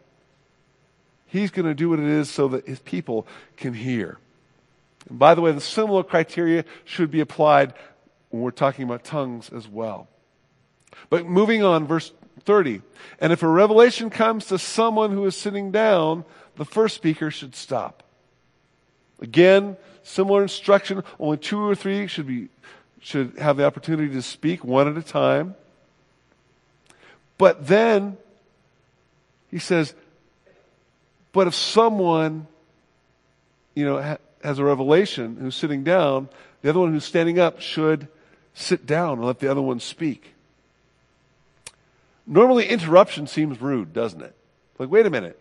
He's 1.27 1.51
going 1.51 1.67
to 1.67 1.75
do 1.75 1.89
what 1.89 1.99
it 1.99 2.05
is 2.05 2.29
so 2.29 2.47
that 2.49 2.65
his 2.65 2.79
people 2.79 3.27
can 3.57 3.73
hear. 3.73 4.17
And 5.07 5.19
by 5.19 5.35
the 5.35 5.41
way, 5.41 5.51
the 5.51 5.61
similar 5.61 6.03
criteria 6.03 6.65
should 6.85 7.11
be 7.11 7.19
applied 7.19 7.73
when 8.29 8.41
we're 8.41 8.51
talking 8.51 8.85
about 8.85 9.03
tongues 9.03 9.49
as 9.49 9.67
well. 9.67 10.07
But 11.09 11.25
moving 11.25 11.63
on, 11.63 11.87
verse 11.87 12.11
30. 12.41 12.81
And 13.19 13.33
if 13.33 13.43
a 13.43 13.47
revelation 13.47 14.09
comes 14.09 14.45
to 14.47 14.57
someone 14.57 15.11
who 15.11 15.25
is 15.25 15.35
sitting 15.35 15.71
down, 15.71 16.25
the 16.55 16.65
first 16.65 16.95
speaker 16.95 17.31
should 17.31 17.55
stop. 17.55 18.03
Again, 19.21 19.77
similar 20.03 20.41
instruction. 20.41 21.03
Only 21.19 21.37
two 21.37 21.59
or 21.59 21.75
three 21.75 22.07
should 22.07 22.27
be 22.27 22.49
should 23.01 23.37
have 23.37 23.57
the 23.57 23.65
opportunity 23.65 24.13
to 24.13 24.21
speak 24.21 24.63
one 24.63 24.87
at 24.87 24.97
a 24.97 25.01
time. 25.01 25.55
But 27.37 27.67
then 27.67 28.17
he 29.49 29.59
says, 29.59 29.93
but 31.31 31.47
if 31.47 31.55
someone, 31.55 32.47
you 33.73 33.85
know, 33.85 34.01
ha- 34.01 34.17
has 34.43 34.59
a 34.59 34.65
revelation 34.65 35.37
who's 35.39 35.55
sitting 35.55 35.83
down, 35.83 36.27
the 36.61 36.69
other 36.69 36.79
one 36.79 36.91
who's 36.91 37.05
standing 37.05 37.39
up 37.39 37.61
should 37.61 38.07
sit 38.53 38.85
down 38.85 39.19
and 39.19 39.25
let 39.25 39.39
the 39.39 39.49
other 39.49 39.61
one 39.61 39.79
speak. 39.79 40.33
Normally, 42.31 42.67
interruption 42.67 43.25
seems 43.25 43.59
rude, 43.59 43.91
doesn't 43.91 44.21
it? 44.21 44.35
Like, 44.77 44.91
wait 44.91 45.07
a 45.07 45.09
minute. 45.09 45.39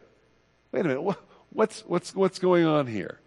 Wait 0.72 0.86
a 0.86 0.88
minute. 0.88 1.16
What's, 1.52 1.82
what's, 1.82 2.14
what's 2.14 2.38
going 2.38 2.64
on 2.64 2.86
here? 2.86 3.20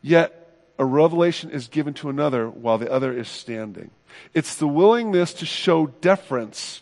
Yet, 0.00 0.34
a 0.78 0.84
revelation 0.84 1.50
is 1.50 1.66
given 1.66 1.94
to 1.94 2.08
another 2.08 2.48
while 2.48 2.78
the 2.78 2.90
other 2.90 3.12
is 3.12 3.26
standing. 3.26 3.90
It's 4.34 4.54
the 4.54 4.68
willingness 4.68 5.32
to 5.34 5.46
show 5.46 5.88
deference 5.88 6.80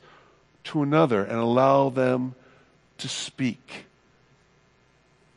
to 0.65 0.83
another 0.83 1.25
and 1.25 1.39
allow 1.39 1.89
them 1.89 2.35
to 2.99 3.09
speak. 3.09 3.87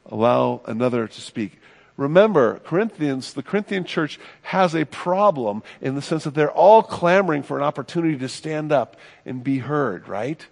Allow 0.06 0.62
another 0.65 1.08
to 1.08 1.22
speak. 1.22 1.62
Remember, 2.00 2.60
Corinthians, 2.60 3.34
the 3.34 3.44
Corinthian 3.44 3.84
church 3.84 4.22
has 4.44 4.74
a 4.74 4.86
problem 4.86 5.64
in 5.82 5.96
the 5.96 6.02
sense 6.02 6.24
that 6.24 6.34
they're 6.34 6.50
all 6.50 6.82
clamoring 6.82 7.44
for 7.44 7.58
an 7.58 7.64
opportunity 7.64 8.18
to 8.20 8.30
stand 8.30 8.72
up 8.72 8.96
and 9.26 9.44
be 9.44 9.58
heard, 9.58 10.08
right? 10.08 10.48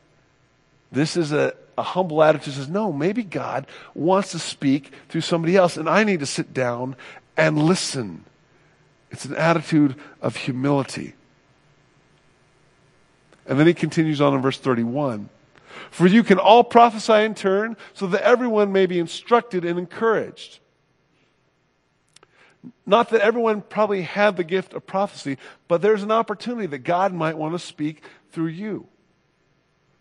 This 0.91 1.15
is 1.15 1.31
a, 1.31 1.53
a 1.77 1.83
humble 1.83 2.21
attitude 2.21 2.55
says, 2.55 2.67
no, 2.67 2.91
maybe 2.91 3.23
God 3.23 3.65
wants 3.95 4.31
to 4.31 4.39
speak 4.39 4.91
through 5.07 5.21
somebody 5.21 5.55
else, 5.55 5.77
and 5.77 5.87
I 5.87 6.03
need 6.03 6.19
to 6.19 6.25
sit 6.25 6.53
down 6.53 6.97
and 7.37 7.57
listen. 7.57 8.25
It's 9.09 9.23
an 9.23 9.37
attitude 9.37 9.95
of 10.21 10.35
humility. 10.35 11.13
And 13.45 13.57
then 13.57 13.67
he 13.67 13.73
continues 13.73 14.19
on 14.19 14.33
in 14.33 14.41
verse 14.41 14.57
31. 14.57 15.29
For 15.91 16.07
you 16.07 16.23
can 16.23 16.39
all 16.39 16.65
prophesy 16.65 17.23
in 17.23 17.35
turn, 17.35 17.77
so 17.93 18.05
that 18.07 18.23
everyone 18.23 18.73
may 18.73 18.85
be 18.85 18.99
instructed 18.99 19.63
and 19.63 19.79
encouraged. 19.79 20.59
Not 22.85 23.09
that 23.09 23.21
everyone 23.21 23.61
probably 23.61 24.01
had 24.01 24.37
the 24.37 24.43
gift 24.43 24.73
of 24.73 24.85
prophecy, 24.85 25.37
but 25.67 25.81
there's 25.81 26.03
an 26.03 26.11
opportunity 26.11 26.67
that 26.67 26.79
God 26.79 27.13
might 27.13 27.37
want 27.37 27.53
to 27.53 27.59
speak 27.59 28.03
through 28.31 28.47
you. 28.47 28.87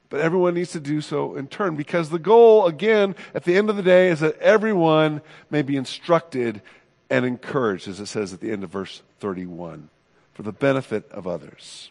But 0.09 0.21
everyone 0.21 0.55
needs 0.55 0.73
to 0.73 0.81
do 0.81 1.01
so 1.01 1.35
in 1.35 1.49
turn 1.49 1.75
because 1.77 2.11
the 2.11 2.19
goal, 2.19 2.67
again, 2.67 3.17
at 3.35 3.45
the 3.45 3.57
end 3.57 3.71
of 3.71 3.77
the 3.77 3.83
day, 3.83 4.09
is 4.09 4.21
that 4.21 4.39
everyone 4.39 5.21
may 5.51 5.63
be 5.63 5.77
instructed 5.77 6.63
and 7.11 7.25
encouraged, 7.25 7.89
as 7.89 8.01
it 8.01 8.07
says 8.07 8.33
at 8.33 8.41
the 8.41 8.51
end 8.53 8.65
of 8.65 8.71
verse 8.71 9.03
31, 9.21 9.89
for 10.33 10.43
the 10.43 10.53
benefit 10.53 11.11
of 11.11 11.27
others. 11.27 11.91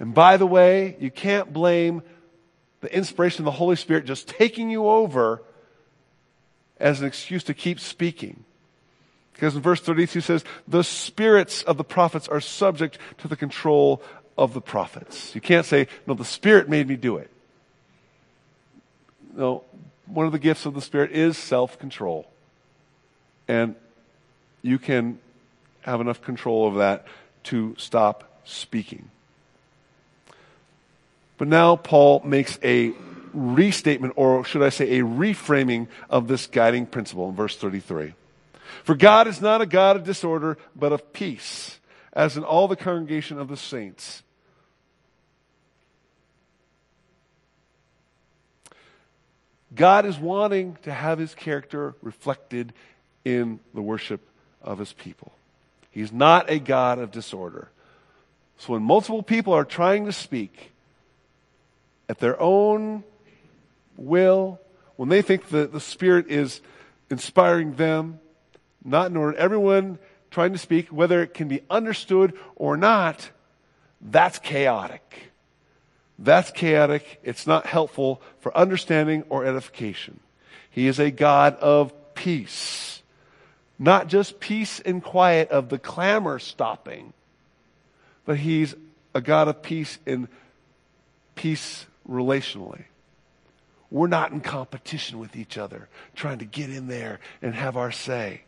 And 0.00 0.12
by 0.12 0.36
the 0.36 0.46
way, 0.46 0.96
you 0.98 1.10
can't 1.10 1.52
blame 1.52 2.02
the 2.80 2.94
inspiration 2.94 3.42
of 3.42 3.44
the 3.46 3.52
Holy 3.52 3.76
Spirit 3.76 4.04
just 4.04 4.28
taking 4.28 4.70
you 4.70 4.88
over 4.88 5.42
as 6.78 7.00
an 7.00 7.06
excuse 7.06 7.44
to 7.44 7.54
keep 7.54 7.78
speaking. 7.78 8.44
Because 9.34 9.56
in 9.56 9.62
verse 9.62 9.80
32 9.80 10.20
says, 10.20 10.44
the 10.66 10.84
spirits 10.84 11.62
of 11.64 11.76
the 11.76 11.84
prophets 11.84 12.28
are 12.28 12.40
subject 12.40 12.98
to 13.18 13.28
the 13.28 13.36
control 13.36 14.00
of 14.38 14.54
the 14.54 14.60
prophets. 14.60 15.34
You 15.34 15.40
can't 15.40 15.66
say, 15.66 15.88
no, 16.06 16.14
the 16.14 16.24
Spirit 16.24 16.68
made 16.68 16.88
me 16.88 16.96
do 16.96 17.16
it. 17.16 17.30
No, 19.36 19.64
one 20.06 20.26
of 20.26 20.32
the 20.32 20.38
gifts 20.38 20.66
of 20.66 20.74
the 20.74 20.80
Spirit 20.80 21.10
is 21.10 21.36
self 21.36 21.78
control. 21.78 22.28
And 23.48 23.74
you 24.62 24.78
can 24.78 25.18
have 25.82 26.00
enough 26.00 26.22
control 26.22 26.64
over 26.64 26.78
that 26.78 27.06
to 27.44 27.74
stop 27.76 28.40
speaking. 28.44 29.10
But 31.36 31.48
now 31.48 31.76
Paul 31.76 32.22
makes 32.24 32.58
a 32.62 32.92
restatement, 33.32 34.14
or 34.16 34.44
should 34.44 34.62
I 34.62 34.68
say, 34.68 35.00
a 35.00 35.02
reframing 35.02 35.88
of 36.08 36.28
this 36.28 36.46
guiding 36.46 36.86
principle 36.86 37.28
in 37.28 37.34
verse 37.34 37.56
33. 37.56 38.14
For 38.82 38.94
God 38.94 39.26
is 39.28 39.40
not 39.40 39.60
a 39.60 39.66
God 39.66 39.96
of 39.96 40.04
disorder, 40.04 40.58
but 40.74 40.92
of 40.92 41.12
peace, 41.12 41.78
as 42.12 42.36
in 42.36 42.44
all 42.44 42.68
the 42.68 42.76
congregation 42.76 43.38
of 43.38 43.48
the 43.48 43.56
saints. 43.56 44.22
God 49.74 50.06
is 50.06 50.18
wanting 50.18 50.76
to 50.82 50.92
have 50.92 51.18
his 51.18 51.34
character 51.34 51.94
reflected 52.00 52.72
in 53.24 53.60
the 53.72 53.82
worship 53.82 54.20
of 54.62 54.78
his 54.78 54.92
people. 54.92 55.32
He's 55.90 56.12
not 56.12 56.50
a 56.50 56.58
God 56.58 56.98
of 56.98 57.10
disorder. 57.10 57.70
So 58.58 58.72
when 58.72 58.82
multiple 58.82 59.22
people 59.22 59.52
are 59.52 59.64
trying 59.64 60.06
to 60.06 60.12
speak 60.12 60.72
at 62.08 62.18
their 62.18 62.40
own 62.40 63.02
will, 63.96 64.60
when 64.96 65.08
they 65.08 65.22
think 65.22 65.48
that 65.48 65.72
the 65.72 65.80
Spirit 65.80 66.26
is 66.28 66.60
inspiring 67.10 67.74
them, 67.74 68.20
not 68.84 69.10
in 69.10 69.16
order, 69.16 69.36
everyone 69.36 69.98
trying 70.30 70.52
to 70.52 70.58
speak, 70.58 70.88
whether 70.88 71.22
it 71.22 71.32
can 71.32 71.48
be 71.48 71.62
understood 71.70 72.34
or 72.56 72.76
not, 72.76 73.30
that's 74.00 74.38
chaotic. 74.38 75.32
That's 76.18 76.50
chaotic. 76.50 77.20
It's 77.22 77.46
not 77.46 77.66
helpful 77.66 78.20
for 78.40 78.56
understanding 78.56 79.24
or 79.28 79.44
edification. 79.44 80.20
He 80.70 80.86
is 80.86 80.98
a 80.98 81.10
God 81.10 81.56
of 81.56 81.92
peace. 82.14 83.02
Not 83.78 84.08
just 84.08 84.40
peace 84.40 84.80
and 84.80 85.02
quiet 85.02 85.50
of 85.50 85.68
the 85.68 85.78
clamor 85.78 86.38
stopping, 86.38 87.12
but 88.24 88.38
He's 88.38 88.74
a 89.14 89.20
God 89.20 89.48
of 89.48 89.62
peace 89.62 89.98
in 90.06 90.28
peace 91.34 91.86
relationally. 92.08 92.84
We're 93.90 94.08
not 94.08 94.32
in 94.32 94.40
competition 94.40 95.18
with 95.18 95.36
each 95.36 95.56
other, 95.56 95.88
trying 96.16 96.38
to 96.38 96.44
get 96.44 96.70
in 96.70 96.88
there 96.88 97.20
and 97.42 97.54
have 97.54 97.76
our 97.76 97.92
say. 97.92 98.42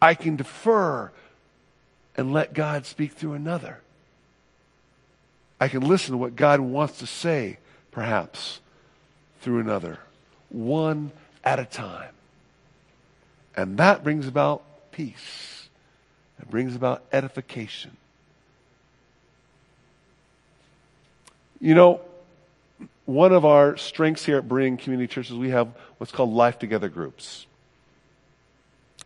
I 0.00 0.14
can 0.14 0.36
defer 0.36 1.10
and 2.16 2.32
let 2.32 2.52
God 2.52 2.86
speak 2.86 3.12
through 3.12 3.34
another. 3.34 3.78
I 5.60 5.68
can 5.68 5.82
listen 5.82 6.12
to 6.12 6.18
what 6.18 6.36
God 6.36 6.60
wants 6.60 6.98
to 6.98 7.06
say, 7.06 7.58
perhaps, 7.90 8.60
through 9.40 9.60
another, 9.60 9.98
one 10.50 11.10
at 11.42 11.58
a 11.58 11.64
time. 11.64 12.12
And 13.56 13.78
that 13.78 14.04
brings 14.04 14.28
about 14.28 14.62
peace. 14.92 15.68
It 16.40 16.48
brings 16.48 16.76
about 16.76 17.02
edification. 17.12 17.96
You 21.60 21.74
know, 21.74 22.00
one 23.04 23.32
of 23.32 23.44
our 23.44 23.76
strengths 23.76 24.24
here 24.24 24.38
at 24.38 24.46
Berean 24.46 24.78
Community 24.78 25.12
Church 25.12 25.30
is 25.30 25.36
we 25.36 25.50
have 25.50 25.68
what's 25.96 26.12
called 26.12 26.32
Life 26.32 26.60
Together 26.60 26.88
groups. 26.88 27.47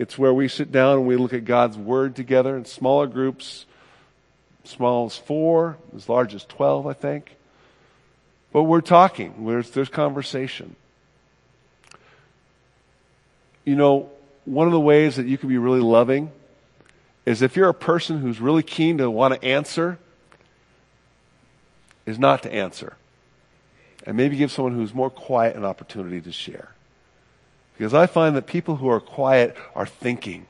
It's 0.02 0.18
where 0.18 0.34
we 0.34 0.48
sit 0.48 0.72
down 0.72 0.98
and 0.98 1.06
we 1.06 1.14
look 1.14 1.32
at 1.32 1.44
God's 1.44 1.78
Word 1.78 2.16
together 2.16 2.56
in 2.56 2.64
smaller 2.64 3.06
groups, 3.06 3.66
small 4.64 5.06
as 5.06 5.16
four, 5.16 5.76
as 5.94 6.08
large 6.08 6.34
as 6.34 6.44
12, 6.44 6.88
I 6.88 6.92
think. 6.92 7.36
But 8.52 8.64
we're 8.64 8.80
talking, 8.80 9.46
there's, 9.46 9.70
there's 9.70 9.88
conversation. 9.88 10.74
You 13.64 13.76
know, 13.76 14.10
one 14.44 14.66
of 14.66 14.72
the 14.72 14.80
ways 14.80 15.14
that 15.14 15.26
you 15.26 15.38
can 15.38 15.48
be 15.48 15.58
really 15.58 15.78
loving 15.78 16.32
is 17.24 17.40
if 17.40 17.54
you're 17.54 17.68
a 17.68 17.72
person 17.72 18.18
who's 18.18 18.40
really 18.40 18.64
keen 18.64 18.98
to 18.98 19.08
want 19.08 19.40
to 19.40 19.46
answer, 19.46 19.98
is 22.06 22.18
not 22.18 22.42
to 22.42 22.52
answer. 22.52 22.96
And 24.04 24.16
maybe 24.16 24.34
give 24.34 24.50
someone 24.50 24.74
who's 24.74 24.92
more 24.92 25.10
quiet 25.10 25.54
an 25.54 25.64
opportunity 25.64 26.20
to 26.22 26.32
share. 26.32 26.70
Because 27.82 27.94
I 27.94 28.06
find 28.06 28.36
that 28.36 28.46
people 28.46 28.76
who 28.76 28.88
are 28.88 29.00
quiet 29.00 29.56
are 29.74 29.86
thinking. 29.86 30.46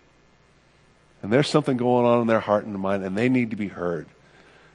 And 1.23 1.33
there's 1.33 1.49
something 1.49 1.79
going 1.79 2.05
on 2.05 2.21
in 2.21 2.27
their 2.27 2.41
heart 2.41 2.67
and 2.67 2.79
mind, 2.79 3.05
and 3.05 3.17
they 3.17 3.31
need 3.31 3.49
to 3.53 3.57
be 3.57 3.69
heard. 3.69 4.07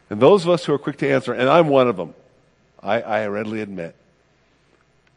And 0.10 0.20
those 0.20 0.44
of 0.44 0.50
us 0.50 0.66
who 0.66 0.74
are 0.74 0.80
quick 0.80 0.98
to 0.98 1.08
answer, 1.08 1.34
and 1.34 1.48
I'm 1.48 1.68
one 1.68 1.88
of 1.88 1.98
them, 1.98 2.16
I, 2.82 3.00
I 3.02 3.28
readily 3.28 3.62
admit, 3.62 3.94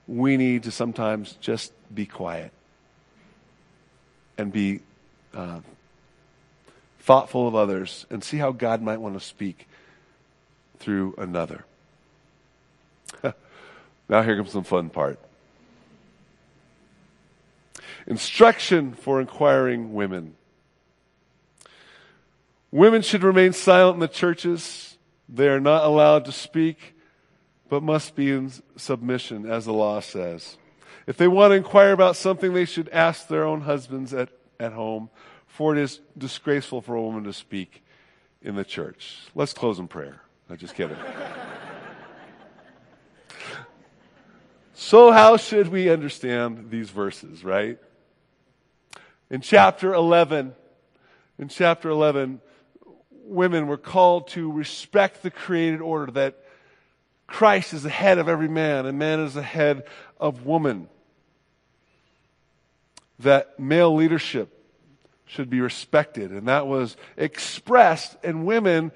we 0.07 0.37
need 0.37 0.65
to 0.65 0.71
sometimes 0.71 1.33
just 1.41 1.73
be 1.95 2.05
quiet 2.05 2.53
and 4.37 4.53
be 4.53 4.81
uh, 5.33 5.61
thoughtful 6.99 7.49
of 7.49 7.55
others 7.55 8.05
and 8.11 8.23
see 8.23 8.37
how 8.37 8.53
God 8.53 8.83
might 8.83 9.01
want 9.01 9.15
to 9.15 9.27
speak 9.27 9.67
through 10.79 11.15
another. 11.17 11.65
now, 14.11 14.21
here 14.21 14.37
comes 14.37 14.53
the 14.53 14.63
fun 14.63 14.91
part 14.91 15.19
instruction 18.07 18.95
for 18.95 19.21
inquiring 19.21 19.93
women. 19.93 20.35
Women 22.71 23.03
should 23.03 23.25
remain 23.25 23.53
silent 23.53 23.95
in 23.95 24.01
the 24.01 24.09
churches. 24.09 24.97
They 25.29 25.49
are 25.49 25.61
not 25.61 25.85
allowed 25.85 26.25
to 26.27 26.33
speak, 26.33 26.95
but 27.69 27.83
must 27.83 28.15
be 28.15 28.31
in 28.31 28.53
submission, 28.77 29.51
as 29.51 29.65
the 29.65 29.73
law 29.73 30.01
says. 30.01 30.57
If 31.07 31.17
they 31.17 31.29
want 31.29 31.51
to 31.51 31.57
inquire 31.57 31.93
about 31.93 32.17
something, 32.17 32.53
they 32.53 32.65
should 32.65 32.89
ask 32.91 33.27
their 33.27 33.45
own 33.45 33.63
husbands 33.63 34.15
at, 34.15 34.29
at 34.61 34.73
home, 34.73 35.11
for 35.47 35.77
it 35.77 35.81
is 35.81 36.01
disgraceful 36.17 36.81
for 36.81 36.95
a 36.95 37.03
woman 37.03 37.25
to 37.25 37.33
speak 37.33 37.83
in 38.43 38.55
the 38.55 38.65
church. 38.65 39.19
Let's 39.35 39.53
close 39.53 39.79
in 39.79 39.89
prayer. 39.89 40.23
I'm 40.49 40.57
just 40.57 40.75
kidding. 40.75 40.97
so, 44.75 45.11
how 45.11 45.37
should 45.37 45.69
we 45.69 45.91
understand 45.91 46.71
these 46.71 46.91
verses, 46.91 47.45
right? 47.45 47.79
In 49.31 49.41
chapter 49.41 49.95
11, 49.95 50.55
in 51.39 51.49
chapter 51.49 51.89
11, 51.89 52.41
women 53.25 53.69
were 53.69 53.77
called 53.77 54.29
to 54.29 54.51
respect 54.51 55.23
the 55.23 55.31
created 55.31 55.81
order 55.81 56.11
that 56.13 56.37
Christ 57.29 57.73
is 57.73 57.85
the 57.85 57.91
head 57.91 58.19
of 58.19 58.29
every 58.29 58.49
man 58.49 58.87
and 58.87 58.99
man 58.99 59.21
is 59.21 59.35
the 59.35 59.43
head 59.43 59.85
of 60.19 60.47
woman. 60.47 60.89
That 63.21 63.61
male 63.61 63.95
leadership 63.95 64.57
should 65.27 65.49
be 65.49 65.61
respected. 65.61 66.33
And 66.33 66.49
that 66.49 66.67
was 66.67 66.97
expressed 67.17 68.17
in 68.25 68.45
women 68.45 68.91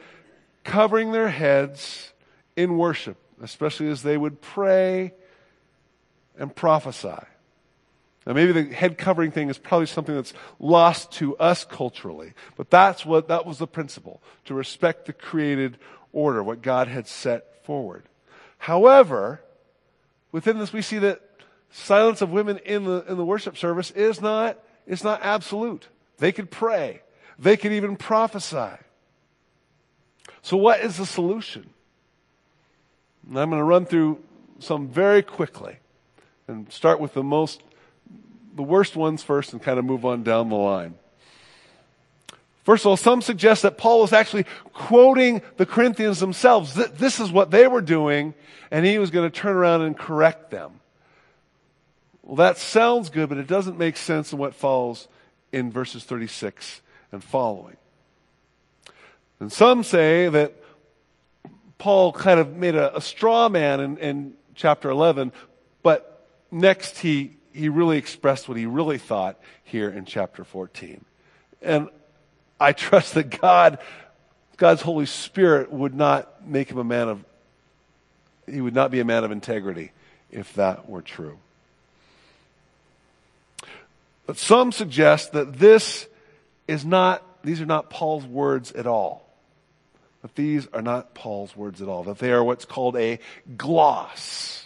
covering 0.65 1.13
their 1.13 1.29
heads 1.29 2.13
in 2.57 2.77
worship, 2.77 3.17
especially 3.41 3.89
as 3.89 4.03
they 4.03 4.17
would 4.17 4.41
pray 4.41 5.15
and 6.37 6.55
prophesy. 6.55 7.25
Now, 8.27 8.33
maybe 8.33 8.53
the 8.53 8.75
head 8.75 8.97
covering 8.97 9.31
thing 9.31 9.51
is 9.51 9.59
probably 9.59 9.87
something 9.87 10.15
that's 10.15 10.33
lost 10.59 11.13
to 11.13 11.37
us 11.37 11.65
culturally, 11.65 12.33
but 12.57 12.71
that's 12.71 13.05
what, 13.05 13.29
that 13.29 13.45
was 13.45 13.59
the 13.59 13.67
principle, 13.67 14.23
to 14.47 14.55
respect 14.55 15.07
the 15.07 15.13
created 15.13 15.77
order, 16.13 16.43
what 16.43 16.63
God 16.63 16.89
had 16.89 17.07
set 17.07 17.65
forward. 17.67 18.05
However, 18.57 19.43
within 20.33 20.59
this 20.59 20.73
we 20.73 20.81
see 20.81 20.99
that 20.99 21.21
silence 21.71 22.23
of 22.23 22.31
women 22.31 22.59
in 22.65 22.85
the, 22.85 23.05
in 23.09 23.19
the 23.19 23.25
worship 23.25 23.59
service 23.59 23.91
is 23.91 24.23
not, 24.23 24.59
is 24.87 25.05
not 25.05 25.21
absolute. 25.23 25.89
They 26.19 26.33
could 26.33 26.51
pray. 26.51 27.03
They 27.39 27.57
could 27.57 27.73
even 27.73 27.97
prophesy. 27.97 28.79
So 30.41 30.57
what 30.57 30.81
is 30.81 30.97
the 30.97 31.07
solution? 31.07 31.69
And 33.29 33.39
I'm 33.39 33.51
going 33.51 33.61
to 33.61 33.65
run 33.65 33.87
through 33.87 34.23
some 34.61 34.89
very 34.89 35.23
quickly 35.23 35.79
and 36.47 36.71
start 36.73 37.01
with 37.01 37.15
the 37.15 37.23
most 37.23 37.63
the 38.55 38.63
worst 38.63 38.97
ones 38.97 39.23
first 39.23 39.53
and 39.53 39.63
kind 39.63 39.79
of 39.79 39.85
move 39.85 40.05
on 40.05 40.23
down 40.23 40.49
the 40.49 40.57
line. 40.57 40.95
First 42.65 42.85
of 42.85 42.91
all, 42.91 42.97
some 42.97 43.21
suggest 43.21 43.63
that 43.63 43.77
Paul 43.77 44.01
was 44.01 44.13
actually 44.13 44.47
quoting 44.73 45.43
the 45.59 45.67
Corinthians 45.67 46.19
themselves. 46.19 46.75
This 46.75 47.21
is 47.21 47.31
what 47.31 47.51
they 47.51 47.67
were 47.69 47.83
doing, 47.83 48.33
and 48.71 48.87
he 48.87 48.99
was 48.99 49.11
going 49.11 49.31
to 49.31 49.39
turn 49.39 49.55
around 49.55 49.83
and 49.83 49.97
correct 49.97 50.51
them. 50.51 50.81
Well, 52.23 52.37
that 52.37 52.57
sounds 52.57 53.11
good, 53.11 53.29
but 53.29 53.37
it 53.37 53.47
doesn't 53.47 53.77
make 53.77 53.99
sense 53.99 54.33
in 54.33 54.39
what 54.39 54.55
follows 54.55 55.09
in 55.53 55.71
verses 55.71 56.05
36 56.05 56.81
and 57.13 57.23
following. 57.23 57.77
And 59.41 59.53
some 59.53 59.85
say 59.85 60.31
that 60.31 60.55
Paul 61.77 62.13
kind 62.13 62.41
of 62.41 62.57
made 62.57 62.77
a, 62.77 62.97
a 62.97 63.01
straw 63.03 63.51
man 63.51 63.81
in, 63.81 63.99
in 63.99 64.33
chapter 64.55 64.89
11, 64.89 65.33
but 65.83 66.27
next 66.51 66.99
he 66.99 67.37
he 67.55 67.69
really 67.69 67.97
expressed 67.97 68.49
what 68.49 68.59
he 68.59 68.67
really 68.67 68.99
thought 68.99 69.39
here 69.63 69.89
in 69.89 70.05
chapter 70.05 70.45
14. 70.45 71.05
And 71.63 71.89
I 72.59 72.73
trust 72.73 73.15
that 73.15 73.41
God, 73.41 73.79
God's 74.57 74.83
Holy 74.83 75.07
Spirit 75.07 75.73
would 75.73 75.95
not 75.95 76.47
make 76.47 76.69
him 76.69 76.79
a 76.79 76.85
man 76.85 77.09
of, 77.09 77.25
he 78.51 78.61
would 78.61 78.75
not 78.75 78.91
be 78.91 78.99
a 78.99 79.05
man 79.05 79.23
of 79.23 79.31
integrity 79.31 79.93
if 80.31 80.53
that 80.55 80.89
were 80.89 81.01
true. 81.01 81.39
But 84.27 84.37
some 84.37 84.73
suggest 84.73 85.33
that 85.33 85.55
this 85.55 86.09
is 86.67 86.85
not, 86.85 87.23
these 87.45 87.61
are 87.61 87.67
not 87.67 87.89
Paul's 87.89 88.27
words 88.27 88.73
at 88.73 88.87
all. 88.87 89.29
That 90.23 90.35
these 90.35 90.67
are 90.73 90.83
not 90.83 91.15
Paul's 91.15 91.55
words 91.55 91.81
at 91.81 91.89
all. 91.89 92.03
That 92.05 92.19
they 92.19 92.33
are 92.33 92.43
what's 92.43 92.65
called 92.65 92.97
a 92.97 93.21
gloss 93.57 94.64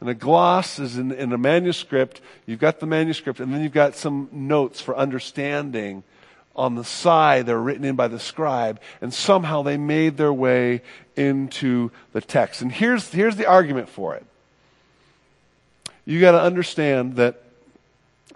and 0.00 0.08
a 0.08 0.14
gloss 0.14 0.78
is 0.78 0.96
in, 0.96 1.10
in 1.12 1.32
a 1.32 1.38
manuscript. 1.38 2.20
You've 2.46 2.60
got 2.60 2.80
the 2.80 2.86
manuscript, 2.86 3.40
and 3.40 3.52
then 3.52 3.62
you've 3.62 3.72
got 3.72 3.96
some 3.96 4.28
notes 4.30 4.80
for 4.80 4.96
understanding 4.96 6.04
on 6.54 6.74
the 6.74 6.84
side. 6.84 7.46
They're 7.46 7.58
written 7.58 7.84
in 7.84 7.96
by 7.96 8.08
the 8.08 8.20
scribe, 8.20 8.80
and 9.00 9.12
somehow 9.12 9.62
they 9.62 9.76
made 9.76 10.16
their 10.16 10.32
way 10.32 10.82
into 11.16 11.90
the 12.12 12.20
text. 12.20 12.62
And 12.62 12.70
here's, 12.70 13.10
here's 13.10 13.36
the 13.36 13.46
argument 13.46 13.88
for 13.88 14.14
it. 14.14 14.24
You 16.04 16.20
got 16.20 16.32
to 16.32 16.40
understand 16.40 17.16
that 17.16 17.42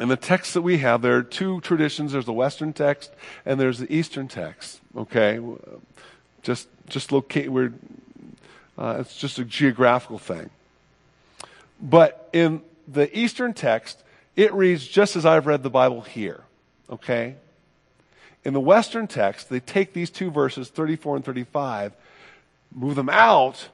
in 0.01 0.09
the 0.09 0.16
text 0.16 0.55
that 0.55 0.62
we 0.62 0.79
have, 0.79 1.01
there 1.01 1.16
are 1.16 1.22
two 1.22 1.61
traditions. 1.61 2.12
There's 2.12 2.25
the 2.25 2.33
Western 2.33 2.72
text 2.72 3.12
and 3.46 3.61
there's 3.61 3.79
the 3.79 3.90
Eastern 3.94 4.29
text. 4.29 4.81
Okay, 4.96 5.40
just 6.42 6.68
just 6.88 7.12
locate. 7.12 7.51
We're 7.51 7.72
uh, 8.77 8.96
it's 9.01 9.16
just 9.16 9.38
a 9.38 9.44
geographical 9.44 10.18
thing. 10.18 10.51
But 11.83 12.31
in 12.33 12.62
the 12.87 13.16
Eastern 13.16 13.53
text, 13.53 14.03
it 14.37 14.55
reads 14.55 14.87
just 14.87 15.16
as 15.16 15.27
I've 15.27 15.47
read 15.47 15.62
the 15.62 15.71
Bible 15.71 16.03
here. 16.03 16.45
Okay? 16.88 17.35
In 18.45 18.55
the 18.55 18.61
Western 18.61 19.07
text, 19.07 19.51
they 19.51 19.61
take 19.61 19.92
these 19.92 20.11
two 20.11 20.31
verses, 20.31 20.68
34 20.68 21.16
and 21.16 21.25
35, 21.25 21.92
move 22.75 22.95
them 22.95 23.09
out, 23.09 23.68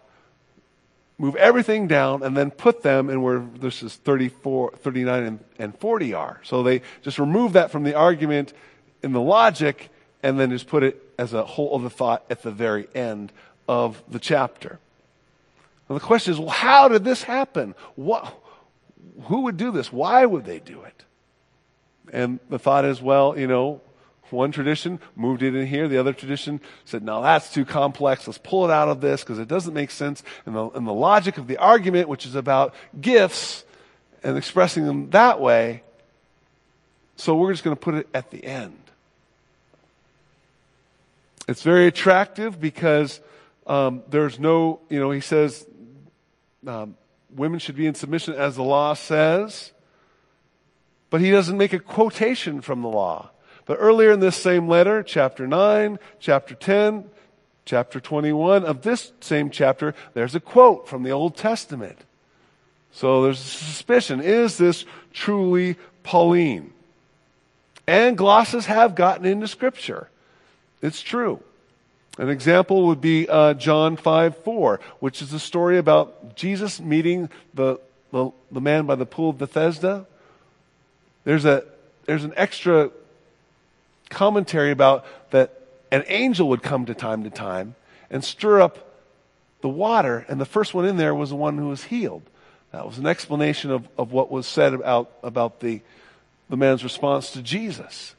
move 1.19 1.37
everything 1.37 1.87
down 1.87 2.23
and 2.23 2.37
then 2.37 2.51
put 2.51 2.83
them 2.83 3.11
in 3.11 3.23
where 3.23 3.45
is 3.63 3.97
34, 3.97 4.73
39 4.77 5.23
and, 5.25 5.45
and 5.59 5.79
40 5.79 6.15
are. 6.15 6.41
So 6.45 6.63
they 6.63 6.83
just 7.03 7.19
remove 7.19 7.55
that 7.55 7.71
from 7.71 7.83
the 7.83 7.95
argument 7.95 8.53
in 9.03 9.13
the 9.13 9.21
logic 9.21 9.91
and 10.23 10.39
then 10.39 10.51
just 10.51 10.67
put 10.67 10.83
it 10.83 11.03
as 11.19 11.33
a 11.33 11.45
whole 11.45 11.75
other 11.75 11.89
thought 11.89 12.25
at 12.31 12.43
the 12.43 12.51
very 12.51 12.89
end 12.95 13.33
of 13.69 14.03
the 14.09 14.19
chapter. 14.19 14.79
And 15.89 15.97
the 15.97 16.05
question 16.05 16.35
is, 16.35 16.39
well, 16.39 16.49
how 16.49 16.89
did 16.89 17.05
this 17.05 17.23
happen? 17.23 17.75
What, 17.97 18.35
who 19.25 19.43
would 19.43 19.57
do 19.57 19.71
this? 19.71 19.93
Why 19.93 20.27
would 20.27 20.45
they 20.45 20.59
do 20.59 20.83
it? 20.83 21.05
And 22.13 22.41
the 22.49 22.59
thought 22.59 22.85
is, 22.85 23.01
well, 23.01 23.39
you 23.39 23.47
know, 23.47 23.81
one 24.31 24.53
tradition 24.53 25.01
moved 25.17 25.43
it 25.43 25.55
in 25.55 25.67
here. 25.67 25.89
The 25.89 25.99
other 25.99 26.13
tradition 26.13 26.61
said, 26.85 27.03
no, 27.03 27.23
that's 27.23 27.53
too 27.53 27.65
complex. 27.65 28.27
Let's 28.27 28.39
pull 28.39 28.67
it 28.67 28.71
out 28.71 28.89
of 28.89 29.01
this 29.01 29.23
because 29.23 29.39
it 29.39 29.49
doesn't 29.49 29.73
make 29.75 29.91
sense 29.91 30.23
And 30.45 30.55
the, 30.55 30.69
in 30.71 30.85
the 30.85 30.93
logic 30.93 31.39
of 31.39 31.47
the 31.47 31.57
argument, 31.57 32.09
which 32.09 32.27
is 32.27 32.35
about 32.35 32.75
gifts 33.01 33.65
and 34.23 34.37
expressing 34.37 34.85
them 34.87 35.11
that 35.11 35.41
way. 35.41 35.83
So 37.17 37.35
we're 37.35 37.53
just 37.53 37.65
going 37.65 37.77
to 37.77 37.81
put 37.81 37.95
it 37.95 38.09
at 38.13 38.31
the 38.31 38.45
end. 38.45 38.79
It's 41.49 41.63
very 41.63 41.87
attractive 41.87 42.61
because 42.61 43.21
um, 43.67 44.03
there's 44.09 44.39
no, 44.39 44.81
you 44.91 45.01
know, 45.01 45.11
he 45.11 45.21
says 45.21 45.67
um, 46.67 46.97
women 47.35 47.59
should 47.59 47.77
be 47.77 47.87
in 47.87 47.95
submission 47.95 48.35
as 48.35 48.57
the 48.57 48.63
law 48.63 48.95
says, 48.95 49.73
but 51.11 51.21
he 51.21 51.31
doesn't 51.31 51.57
make 51.57 51.73
a 51.73 51.79
quotation 51.79 52.61
from 52.61 52.83
the 52.83 52.89
law. 52.89 53.31
But 53.67 53.79
earlier 53.81 54.13
in 54.13 54.21
this 54.21 54.37
same 54.37 54.69
letter, 54.69 55.03
chapter 55.03 55.47
9, 55.47 55.99
chapter 56.21 56.55
10, 56.55 57.05
chapter 57.65 58.01
21 58.01 58.65
of 58.65 58.83
this 58.83 59.13
same 59.21 59.51
chapter, 59.51 59.95
there's 60.15 60.35
a 60.35 60.41
quote 60.41 60.89
from 60.89 61.03
the 61.03 61.11
Old 61.11 61.37
Testament. 61.37 61.99
So 62.93 63.23
there's 63.23 63.41
a 63.41 63.45
suspicion. 63.45 64.21
Is 64.21 64.57
this 64.57 64.87
truly 65.13 65.77
Pauline? 66.03 66.73
And 67.87 68.17
glosses 68.17 68.67
have 68.67 68.95
gotten 68.95 69.27
into 69.27 69.47
Scripture. 69.47 70.09
It's 70.81 71.03
true. 71.03 71.43
An 72.19 72.29
example 72.29 72.89
would 72.89 73.01
be 73.01 73.29
uh, 73.29 73.55
John 73.55 73.97
5 73.97 74.39
4, 74.39 74.81
which 74.99 75.23
is 75.23 75.33
a 75.33 75.39
story 75.39 75.79
about 75.79 76.35
Jesus 76.35 76.81
meeting 76.81 77.31
the, 77.55 77.81
the, 78.11 78.33
the 78.51 78.61
man 78.61 78.87
by 78.87 78.97
the 78.97 79.07
pool 79.07 79.31
of 79.31 79.39
Bethesda. 79.39 80.05
There's, 81.23 81.45
a, 81.45 81.65
there's 82.07 82.25
an 82.25 82.33
extra 82.37 82.91
commentary 84.11 84.73
about 84.73 85.07
that 85.31 85.63
an 85.93 86.03
angel 86.09 86.49
would 86.49 86.63
come 86.63 86.87
to 86.87 86.95
time 86.95 87.23
to 87.23 87.31
time 87.31 87.77
and 88.11 88.25
stir 88.25 88.61
up 88.61 88.97
the 89.61 89.69
water, 89.69 90.27
and 90.29 90.41
the 90.41 90.47
first 90.47 90.75
one 90.75 90.87
in 90.87 90.97
there 90.97 91.15
was 91.15 91.31
the 91.31 91.37
one 91.37 91.57
who 91.57 91.69
was 91.69 91.85
healed. 91.85 92.23
That 92.73 92.85
was 92.85 92.99
an 92.99 93.07
explanation 93.07 93.71
of, 93.71 93.89
of 93.97 94.13
what 94.13 94.31
was 94.31 94.47
said 94.47 94.75
about, 94.75 95.13
about 95.23 95.61
the, 95.61 95.83
the 96.51 96.57
man's 96.57 96.83
response 96.83 97.31
to 97.33 97.43
Jesus. 97.43 98.15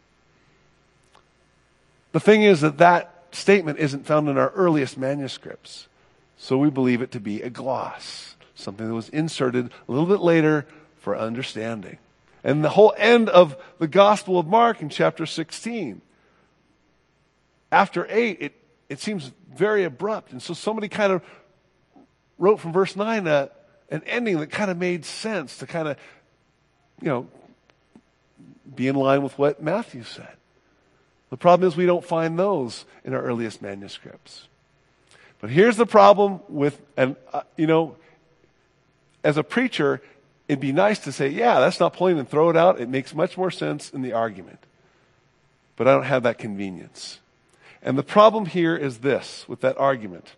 The 2.13 2.19
thing 2.19 2.43
is 2.43 2.61
that 2.61 2.77
that 2.77 3.18
statement 3.31 3.79
isn't 3.79 4.05
found 4.05 4.29
in 4.29 4.37
our 4.37 4.49
earliest 4.51 4.97
manuscripts, 4.97 5.87
so 6.37 6.57
we 6.57 6.69
believe 6.69 7.01
it 7.01 7.11
to 7.11 7.19
be 7.19 7.41
a 7.41 7.49
gloss, 7.49 8.35
something 8.55 8.87
that 8.87 8.93
was 8.93 9.09
inserted 9.09 9.71
a 9.87 9.91
little 9.91 10.07
bit 10.07 10.21
later 10.21 10.65
for 10.97 11.17
understanding. 11.17 11.97
And 12.43 12.63
the 12.63 12.69
whole 12.69 12.93
end 12.97 13.29
of 13.29 13.57
the 13.79 13.87
Gospel 13.87 14.39
of 14.39 14.47
Mark 14.47 14.81
in 14.81 14.89
chapter 14.89 15.25
16. 15.25 16.01
After 17.71 18.07
8, 18.09 18.37
it, 18.39 18.53
it 18.87 18.99
seems 18.99 19.31
very 19.55 19.83
abrupt. 19.83 20.31
And 20.31 20.41
so 20.41 20.53
somebody 20.53 20.87
kind 20.87 21.11
of 21.11 21.21
wrote 22.37 22.59
from 22.59 22.71
verse 22.71 22.95
9 22.95 23.27
a, 23.27 23.49
an 23.89 24.03
ending 24.05 24.39
that 24.39 24.49
kind 24.49 24.71
of 24.71 24.77
made 24.77 25.03
sense 25.03 25.57
to 25.57 25.67
kind 25.67 25.89
of, 25.89 25.97
you 27.01 27.09
know, 27.09 27.27
be 28.73 28.87
in 28.87 28.95
line 28.95 29.21
with 29.21 29.37
what 29.37 29.61
Matthew 29.61 30.03
said. 30.03 30.38
The 31.29 31.37
problem 31.37 31.67
is 31.67 31.75
we 31.75 31.85
don't 31.85 32.03
find 32.03 32.37
those 32.37 32.85
in 33.03 33.13
our 33.13 33.21
earliest 33.21 33.61
manuscripts. 33.61 34.47
But 35.39 35.49
here's 35.49 35.77
the 35.77 35.85
problem 35.85 36.41
with, 36.49 36.81
and, 36.97 37.15
uh, 37.31 37.43
you 37.55 37.67
know, 37.67 37.95
as 39.23 39.37
a 39.37 39.43
preacher, 39.43 40.01
it'd 40.47 40.59
be 40.59 40.71
nice 40.71 40.99
to 40.99 41.11
say, 41.11 41.29
yeah, 41.29 41.59
that's 41.59 41.79
not 41.79 41.93
Pauline 41.93 42.17
and 42.17 42.29
throw 42.29 42.49
it 42.49 42.57
out. 42.57 42.81
It 42.81 42.89
makes 42.89 43.13
much 43.13 43.37
more 43.37 43.51
sense 43.51 43.89
in 43.91 44.01
the 44.01 44.13
argument. 44.13 44.59
But 45.75 45.87
I 45.87 45.93
don't 45.93 46.03
have 46.03 46.23
that 46.23 46.37
convenience. 46.37 47.19
And 47.81 47.97
the 47.97 48.03
problem 48.03 48.47
here 48.47 48.75
is 48.75 48.99
this 48.99 49.47
with 49.47 49.61
that 49.61 49.77
argument 49.77 50.33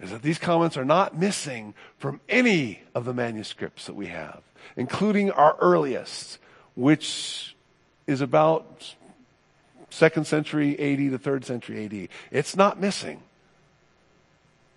is 0.00 0.10
that 0.10 0.22
these 0.22 0.38
comments 0.38 0.76
are 0.76 0.84
not 0.84 1.16
missing 1.16 1.74
from 1.98 2.20
any 2.28 2.82
of 2.94 3.04
the 3.04 3.14
manuscripts 3.14 3.86
that 3.86 3.94
we 3.94 4.06
have, 4.06 4.40
including 4.76 5.30
our 5.30 5.56
earliest, 5.60 6.38
which 6.74 7.54
is 8.06 8.20
about 8.20 8.94
second 9.94 10.26
century 10.26 10.72
AD 10.78 11.10
to 11.10 11.18
third 11.18 11.44
century 11.44 11.84
AD. 11.84 12.08
It's 12.30 12.56
not 12.56 12.80
missing. 12.80 13.22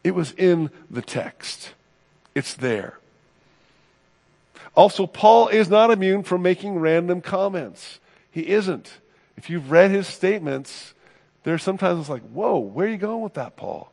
It 0.04 0.16
was 0.16 0.32
in 0.32 0.70
the 0.90 1.02
text. 1.02 1.74
It's 2.36 2.54
there. 2.54 3.00
Also, 4.76 5.08
Paul 5.08 5.48
is 5.48 5.70
not 5.70 5.90
immune 5.90 6.24
from 6.24 6.44
making 6.44 6.78
random 6.80 7.20
comments. 7.22 8.00
He 8.30 8.48
isn't. 8.48 9.00
If 9.36 9.50
you've 9.50 9.72
read 9.72 9.92
his 9.92 10.08
statements, 10.08 10.94
there's 11.44 11.64
sometimes 11.64 12.02
it's 12.02 12.10
like, 12.10 12.22
whoa, 12.30 12.60
where 12.60 12.88
are 12.88 12.90
you 12.90 12.98
going 12.98 13.24
with 13.24 13.34
that, 13.34 13.56
Paul? 13.56 13.92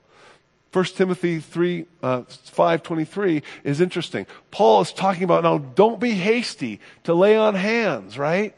1 0.73 0.85
Timothy 0.87 1.39
3, 1.39 1.87
uh, 2.03 2.23
5.23 2.23 3.43
is 3.63 3.81
interesting. 3.81 4.27
Paul 4.51 4.83
is 4.83 4.93
talking 4.93 5.23
about 5.23 5.45
now 5.45 5.59
don't 5.59 6.01
be 6.01 6.11
hasty 6.11 6.81
to 7.05 7.15
lay 7.15 7.37
on 7.37 7.55
hands, 7.55 8.19
right? 8.19 8.55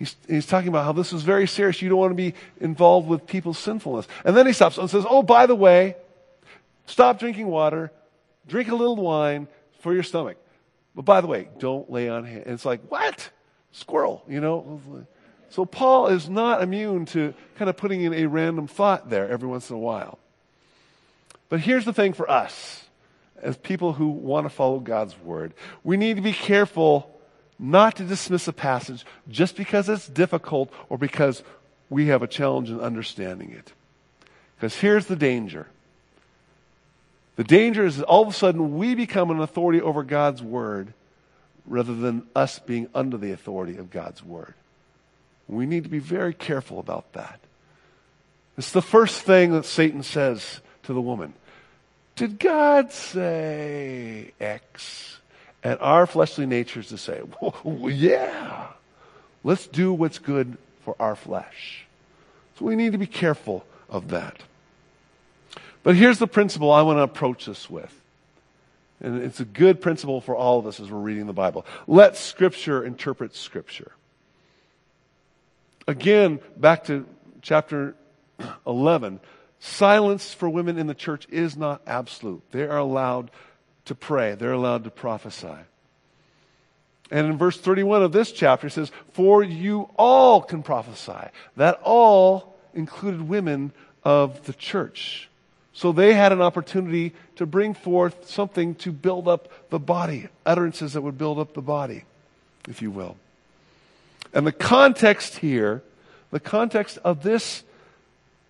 He's, 0.00 0.16
he's 0.26 0.46
talking 0.46 0.68
about 0.68 0.86
how 0.86 0.92
this 0.92 1.12
is 1.12 1.22
very 1.22 1.46
serious. 1.46 1.82
You 1.82 1.90
don't 1.90 1.98
want 1.98 2.12
to 2.12 2.14
be 2.14 2.34
involved 2.58 3.06
with 3.06 3.26
people's 3.26 3.58
sinfulness. 3.58 4.08
And 4.24 4.34
then 4.34 4.46
he 4.46 4.54
stops 4.54 4.78
and 4.78 4.88
says, 4.88 5.04
oh, 5.06 5.22
by 5.22 5.44
the 5.44 5.54
way, 5.54 5.94
stop 6.86 7.18
drinking 7.18 7.48
water, 7.48 7.92
drink 8.48 8.70
a 8.70 8.74
little 8.74 8.96
wine 8.96 9.46
for 9.80 9.92
your 9.92 10.02
stomach. 10.02 10.38
But 10.94 11.04
by 11.04 11.20
the 11.20 11.26
way, 11.26 11.50
don't 11.58 11.90
lay 11.92 12.08
on 12.08 12.24
hands. 12.24 12.44
It's 12.46 12.64
like, 12.64 12.80
what? 12.90 13.28
Squirrel, 13.72 14.24
you 14.26 14.40
know? 14.40 14.80
So 15.50 15.66
Paul 15.66 16.06
is 16.06 16.30
not 16.30 16.62
immune 16.62 17.04
to 17.06 17.34
kind 17.56 17.68
of 17.68 17.76
putting 17.76 18.00
in 18.00 18.14
a 18.14 18.24
random 18.24 18.68
thought 18.68 19.10
there 19.10 19.28
every 19.28 19.48
once 19.48 19.68
in 19.68 19.76
a 19.76 19.78
while. 19.78 20.18
But 21.50 21.60
here's 21.60 21.84
the 21.84 21.92
thing 21.92 22.14
for 22.14 22.30
us, 22.30 22.84
as 23.42 23.58
people 23.58 23.92
who 23.92 24.08
want 24.08 24.46
to 24.46 24.50
follow 24.50 24.78
God's 24.78 25.18
word. 25.18 25.52
We 25.84 25.98
need 25.98 26.16
to 26.16 26.22
be 26.22 26.32
careful 26.32 27.19
not 27.60 27.96
to 27.96 28.04
dismiss 28.04 28.48
a 28.48 28.52
passage 28.52 29.04
just 29.28 29.54
because 29.54 29.88
it's 29.88 30.08
difficult 30.08 30.72
or 30.88 30.96
because 30.96 31.42
we 31.90 32.06
have 32.06 32.22
a 32.22 32.26
challenge 32.26 32.70
in 32.70 32.80
understanding 32.80 33.50
it. 33.50 33.72
Because 34.56 34.76
here's 34.76 35.06
the 35.06 35.16
danger 35.16 35.66
the 37.36 37.44
danger 37.44 37.86
is 37.86 37.96
that 37.96 38.04
all 38.04 38.22
of 38.22 38.28
a 38.28 38.32
sudden 38.32 38.76
we 38.76 38.94
become 38.94 39.30
an 39.30 39.40
authority 39.40 39.80
over 39.80 40.02
God's 40.02 40.42
word 40.42 40.92
rather 41.66 41.94
than 41.94 42.26
us 42.34 42.58
being 42.58 42.88
under 42.94 43.16
the 43.16 43.32
authority 43.32 43.76
of 43.76 43.90
God's 43.90 44.22
word. 44.22 44.54
We 45.48 45.66
need 45.66 45.84
to 45.84 45.90
be 45.90 46.00
very 46.00 46.34
careful 46.34 46.80
about 46.80 47.12
that. 47.14 47.40
It's 48.58 48.72
the 48.72 48.82
first 48.82 49.22
thing 49.22 49.52
that 49.52 49.64
Satan 49.64 50.02
says 50.02 50.60
to 50.82 50.92
the 50.92 51.00
woman. 51.00 51.32
Did 52.14 52.38
God 52.38 52.92
say 52.92 54.32
X? 54.38 55.19
And 55.62 55.78
our 55.80 56.06
fleshly 56.06 56.46
nature 56.46 56.80
is 56.80 56.88
to 56.88 56.98
say, 56.98 57.20
well, 57.40 57.90
yeah, 57.90 58.68
let's 59.44 59.66
do 59.66 59.92
what's 59.92 60.18
good 60.18 60.56
for 60.84 60.96
our 60.98 61.14
flesh. 61.14 61.86
So 62.58 62.64
we 62.64 62.76
need 62.76 62.92
to 62.92 62.98
be 62.98 63.06
careful 63.06 63.64
of 63.88 64.08
that. 64.08 64.38
But 65.82 65.96
here's 65.96 66.18
the 66.18 66.26
principle 66.26 66.70
I 66.70 66.82
want 66.82 66.98
to 66.98 67.02
approach 67.02 67.46
this 67.46 67.68
with. 67.68 67.94
And 69.02 69.22
it's 69.22 69.40
a 69.40 69.46
good 69.46 69.80
principle 69.80 70.20
for 70.20 70.36
all 70.36 70.58
of 70.58 70.66
us 70.66 70.78
as 70.78 70.90
we're 70.90 70.98
reading 70.98 71.26
the 71.26 71.32
Bible. 71.32 71.64
Let 71.86 72.16
Scripture 72.16 72.84
interpret 72.84 73.34
Scripture. 73.34 73.92
Again, 75.86 76.40
back 76.56 76.84
to 76.84 77.06
chapter 77.40 77.94
11. 78.66 79.20
Silence 79.58 80.32
for 80.34 80.48
women 80.48 80.78
in 80.78 80.86
the 80.86 80.94
church 80.94 81.26
is 81.30 81.56
not 81.56 81.82
absolute. 81.86 82.42
They 82.50 82.64
are 82.64 82.78
allowed 82.78 83.30
to 83.90 83.94
pray, 83.96 84.36
they're 84.36 84.52
allowed 84.52 84.84
to 84.84 84.90
prophesy. 84.90 85.58
And 87.10 87.26
in 87.26 87.36
verse 87.36 87.60
31 87.60 88.04
of 88.04 88.12
this 88.12 88.30
chapter, 88.30 88.68
it 88.68 88.70
says, 88.70 88.92
For 89.14 89.42
you 89.42 89.90
all 89.96 90.42
can 90.42 90.62
prophesy. 90.62 91.28
That 91.56 91.80
all 91.82 92.54
included 92.72 93.22
women 93.22 93.72
of 94.04 94.46
the 94.46 94.52
church. 94.52 95.28
So 95.72 95.90
they 95.90 96.14
had 96.14 96.30
an 96.30 96.40
opportunity 96.40 97.14
to 97.34 97.46
bring 97.46 97.74
forth 97.74 98.30
something 98.30 98.76
to 98.76 98.92
build 98.92 99.26
up 99.26 99.48
the 99.70 99.80
body, 99.80 100.28
utterances 100.46 100.92
that 100.92 101.00
would 101.00 101.18
build 101.18 101.40
up 101.40 101.54
the 101.54 101.60
body, 101.60 102.04
if 102.68 102.80
you 102.80 102.92
will. 102.92 103.16
And 104.32 104.46
the 104.46 104.52
context 104.52 105.38
here, 105.38 105.82
the 106.30 106.38
context 106.38 106.96
of 106.98 107.24
this 107.24 107.64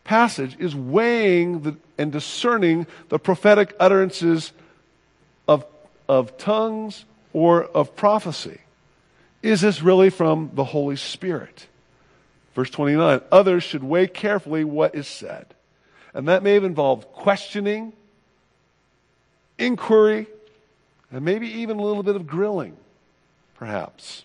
passage 0.05 0.55
is 0.59 0.76
weighing 0.76 1.62
the, 1.62 1.76
and 1.97 2.12
discerning 2.12 2.86
the 3.09 3.18
prophetic 3.18 3.74
utterances 3.80 4.53
of 6.11 6.37
tongues 6.37 7.05
or 7.33 7.63
of 7.63 7.95
prophecy? 7.95 8.59
Is 9.45 9.61
this 9.61 9.81
really 9.81 10.11
from 10.11 10.51
the 10.55 10.65
Holy 10.65 10.97
Spirit? 10.97 11.69
Verse 12.57 12.69
29 12.69 13.21
Others 13.31 13.63
should 13.63 13.85
weigh 13.85 14.09
carefully 14.09 14.65
what 14.65 14.97
is 14.97 15.07
said. 15.07 15.47
And 16.13 16.27
that 16.27 16.43
may 16.43 16.55
have 16.55 16.65
involved 16.65 17.07
questioning, 17.13 17.93
inquiry, 19.57 20.27
and 21.13 21.25
maybe 21.25 21.47
even 21.47 21.79
a 21.79 21.83
little 21.83 22.03
bit 22.03 22.17
of 22.17 22.27
grilling, 22.27 22.77
perhaps. 23.55 24.25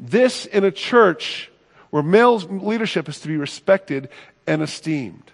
This 0.00 0.44
in 0.44 0.64
a 0.64 0.72
church 0.72 1.52
where 1.90 2.02
male 2.02 2.36
leadership 2.36 3.08
is 3.08 3.20
to 3.20 3.28
be 3.28 3.36
respected 3.36 4.08
and 4.44 4.60
esteemed. 4.60 5.30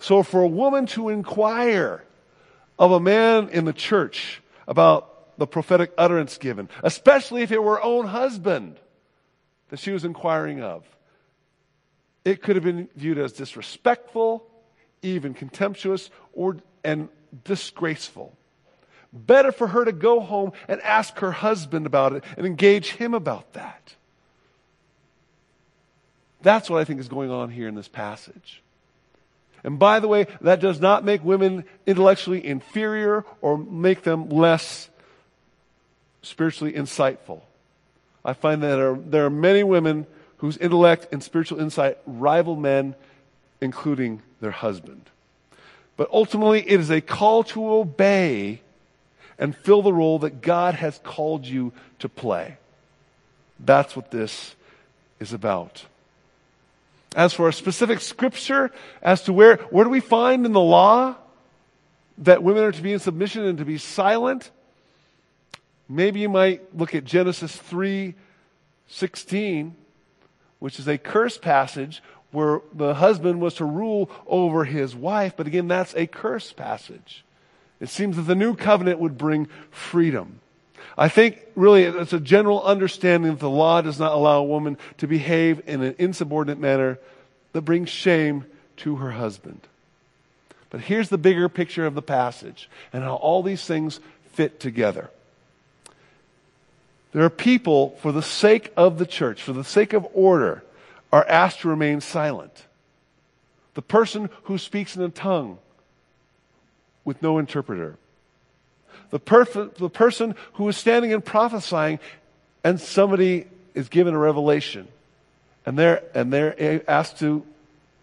So 0.00 0.24
for 0.24 0.42
a 0.42 0.48
woman 0.48 0.86
to 0.86 1.10
inquire 1.10 2.02
of 2.78 2.92
a 2.92 3.00
man 3.00 3.48
in 3.48 3.64
the 3.64 3.72
church 3.72 4.42
about 4.66 5.38
the 5.38 5.46
prophetic 5.46 5.92
utterance 5.98 6.38
given, 6.38 6.68
especially 6.82 7.42
if 7.42 7.52
it 7.52 7.62
were 7.62 7.76
her 7.76 7.82
own 7.82 8.06
husband 8.06 8.78
that 9.68 9.78
she 9.78 9.90
was 9.90 10.04
inquiring 10.04 10.62
of, 10.62 10.84
it 12.24 12.42
could 12.42 12.56
have 12.56 12.64
been 12.64 12.88
viewed 12.96 13.18
as 13.18 13.32
disrespectful, 13.32 14.46
even 15.02 15.34
contemptuous, 15.34 16.10
or 16.32 16.56
and 16.82 17.08
disgraceful. 17.44 18.36
Better 19.12 19.52
for 19.52 19.68
her 19.68 19.84
to 19.84 19.92
go 19.92 20.20
home 20.20 20.52
and 20.68 20.80
ask 20.82 21.18
her 21.18 21.32
husband 21.32 21.86
about 21.86 22.12
it 22.12 22.24
and 22.36 22.46
engage 22.46 22.90
him 22.92 23.14
about 23.14 23.52
that. 23.54 23.94
That's 26.42 26.68
what 26.68 26.80
I 26.80 26.84
think 26.84 27.00
is 27.00 27.08
going 27.08 27.30
on 27.30 27.50
here 27.50 27.68
in 27.68 27.74
this 27.74 27.88
passage. 27.88 28.62
And 29.66 29.80
by 29.80 29.98
the 29.98 30.06
way, 30.06 30.28
that 30.42 30.60
does 30.60 30.80
not 30.80 31.04
make 31.04 31.24
women 31.24 31.64
intellectually 31.86 32.46
inferior 32.46 33.24
or 33.42 33.58
make 33.58 34.04
them 34.04 34.30
less 34.30 34.88
spiritually 36.22 36.72
insightful. 36.72 37.40
I 38.24 38.32
find 38.32 38.62
that 38.62 38.76
there 38.76 38.92
are, 38.92 38.96
there 38.96 39.26
are 39.26 39.30
many 39.30 39.64
women 39.64 40.06
whose 40.38 40.56
intellect 40.56 41.08
and 41.10 41.20
spiritual 41.20 41.58
insight 41.58 41.98
rival 42.06 42.54
men, 42.54 42.94
including 43.60 44.22
their 44.40 44.52
husband. 44.52 45.02
But 45.96 46.10
ultimately, 46.12 46.60
it 46.60 46.78
is 46.78 46.90
a 46.90 47.00
call 47.00 47.42
to 47.44 47.68
obey 47.68 48.60
and 49.36 49.56
fill 49.56 49.82
the 49.82 49.92
role 49.92 50.20
that 50.20 50.42
God 50.42 50.74
has 50.74 51.00
called 51.02 51.44
you 51.44 51.72
to 51.98 52.08
play. 52.08 52.56
That's 53.58 53.96
what 53.96 54.12
this 54.12 54.54
is 55.18 55.32
about. 55.32 55.86
As 57.16 57.32
for 57.32 57.48
a 57.48 57.52
specific 57.52 58.02
scripture, 58.02 58.70
as 59.00 59.22
to 59.22 59.32
where, 59.32 59.56
where 59.70 59.84
do 59.84 59.90
we 59.90 60.00
find 60.00 60.44
in 60.44 60.52
the 60.52 60.60
law 60.60 61.16
that 62.18 62.42
women 62.42 62.62
are 62.62 62.72
to 62.72 62.82
be 62.82 62.92
in 62.92 62.98
submission 62.98 63.46
and 63.46 63.56
to 63.56 63.64
be 63.64 63.78
silent? 63.78 64.50
Maybe 65.88 66.20
you 66.20 66.28
might 66.28 66.76
look 66.76 66.94
at 66.94 67.04
Genesis 67.04 67.56
3 67.56 68.14
16, 68.88 69.74
which 70.58 70.78
is 70.78 70.86
a 70.86 70.98
curse 70.98 71.38
passage 71.38 72.02
where 72.32 72.60
the 72.72 72.94
husband 72.94 73.40
was 73.40 73.54
to 73.54 73.64
rule 73.64 74.10
over 74.26 74.64
his 74.64 74.94
wife. 74.94 75.32
But 75.36 75.46
again, 75.46 75.68
that's 75.68 75.94
a 75.94 76.06
curse 76.06 76.52
passage. 76.52 77.24
It 77.80 77.88
seems 77.88 78.16
that 78.16 78.22
the 78.22 78.34
new 78.34 78.54
covenant 78.54 79.00
would 79.00 79.16
bring 79.16 79.48
freedom. 79.70 80.40
I 80.98 81.08
think 81.08 81.40
really 81.54 81.84
it's 81.84 82.12
a 82.12 82.20
general 82.20 82.62
understanding 82.62 83.32
that 83.32 83.40
the 83.40 83.50
law 83.50 83.80
does 83.82 83.98
not 83.98 84.12
allow 84.12 84.38
a 84.38 84.44
woman 84.44 84.78
to 84.98 85.06
behave 85.06 85.68
in 85.68 85.82
an 85.82 85.94
insubordinate 85.98 86.58
manner 86.58 86.98
that 87.52 87.62
brings 87.62 87.88
shame 87.88 88.44
to 88.78 88.96
her 88.96 89.12
husband. 89.12 89.60
But 90.70 90.80
here's 90.80 91.08
the 91.08 91.18
bigger 91.18 91.48
picture 91.48 91.86
of 91.86 91.94
the 91.94 92.02
passage 92.02 92.68
and 92.92 93.02
how 93.02 93.14
all 93.14 93.42
these 93.42 93.64
things 93.64 94.00
fit 94.32 94.60
together. 94.60 95.10
There 97.12 97.24
are 97.24 97.30
people, 97.30 97.96
for 98.02 98.12
the 98.12 98.22
sake 98.22 98.72
of 98.76 98.98
the 98.98 99.06
church, 99.06 99.42
for 99.42 99.54
the 99.54 99.64
sake 99.64 99.92
of 99.92 100.06
order, 100.12 100.62
are 101.12 101.26
asked 101.26 101.60
to 101.60 101.68
remain 101.68 102.00
silent. 102.00 102.66
The 103.74 103.82
person 103.82 104.28
who 104.44 104.58
speaks 104.58 104.96
in 104.96 105.02
a 105.02 105.08
tongue 105.08 105.58
with 107.04 107.22
no 107.22 107.38
interpreter. 107.38 107.96
The, 109.10 109.20
perf- 109.20 109.74
the 109.74 109.90
person 109.90 110.34
who 110.54 110.68
is 110.68 110.76
standing 110.76 111.12
and 111.12 111.24
prophesying 111.24 111.98
and 112.64 112.80
somebody 112.80 113.46
is 113.74 113.88
given 113.88 114.14
a 114.14 114.18
revelation 114.18 114.88
and 115.66 115.78
they're, 115.78 116.02
and 116.14 116.32
they're 116.32 116.82
asked 116.88 117.18
to 117.18 117.44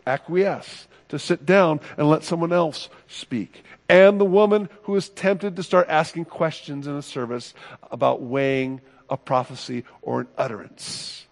acquiesce, 0.05 0.87
to 1.09 1.17
sit 1.17 1.45
down 1.45 1.79
and 1.97 2.09
let 2.09 2.23
someone 2.23 2.51
else 2.51 2.89
speak. 3.07 3.63
And 3.87 4.19
the 4.19 4.25
woman 4.25 4.69
who 4.83 4.95
is 4.95 5.09
tempted 5.09 5.55
to 5.55 5.63
start 5.63 5.87
asking 5.89 6.25
questions 6.25 6.87
in 6.87 6.95
a 6.95 7.01
service 7.01 7.53
about 7.91 8.21
weighing 8.21 8.81
a 9.09 9.17
prophecy 9.17 9.85
or 10.01 10.21
an 10.21 10.27
utterance. 10.37 11.25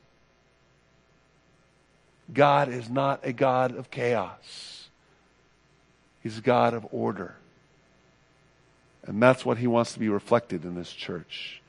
God 2.34 2.70
is 2.70 2.90
not 2.90 3.26
a 3.26 3.34
God 3.34 3.76
of 3.76 3.92
chaos. 3.92 4.90
He's 6.22 6.38
a 6.38 6.42
God 6.42 6.74
of 6.74 6.88
order. 6.92 7.36
And 9.06 9.22
that's 9.22 9.46
what 9.46 9.58
he 9.58 9.68
wants 9.68 9.94
to 9.94 10.00
be 10.00 10.10
reflected 10.10 10.64
in 10.64 10.76
this 10.76 10.92
church. 10.92 11.62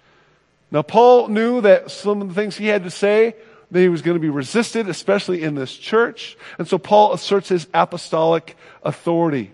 Now, 0.70 0.82
Paul 0.82 1.28
knew 1.28 1.60
that 1.60 1.90
some 1.90 2.22
of 2.22 2.28
the 2.28 2.34
things 2.34 2.56
he 2.56 2.66
had 2.66 2.84
to 2.84 2.90
say, 2.90 3.34
that 3.70 3.80
he 3.80 3.88
was 3.88 4.02
going 4.02 4.16
to 4.16 4.20
be 4.20 4.30
resisted, 4.30 4.88
especially 4.88 5.42
in 5.42 5.54
this 5.54 5.76
church. 5.76 6.36
And 6.58 6.68
so 6.68 6.78
Paul 6.78 7.12
asserts 7.14 7.48
his 7.48 7.66
apostolic 7.72 8.56
authority. 8.82 9.52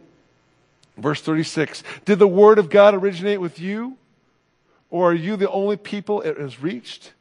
Verse 0.97 1.21
36 1.21 1.83
Did 2.05 2.19
the 2.19 2.29
word 2.29 2.59
of 2.59 2.71
God 2.71 2.95
originate 2.95 3.41
with 3.41 3.61
you? 3.61 3.97
Or 4.91 5.11
are 5.11 5.15
you 5.15 5.37
the 5.37 5.51
only 5.51 5.77
people 5.77 6.23
it 6.23 6.39
has 6.39 6.63
reached? 6.63 7.13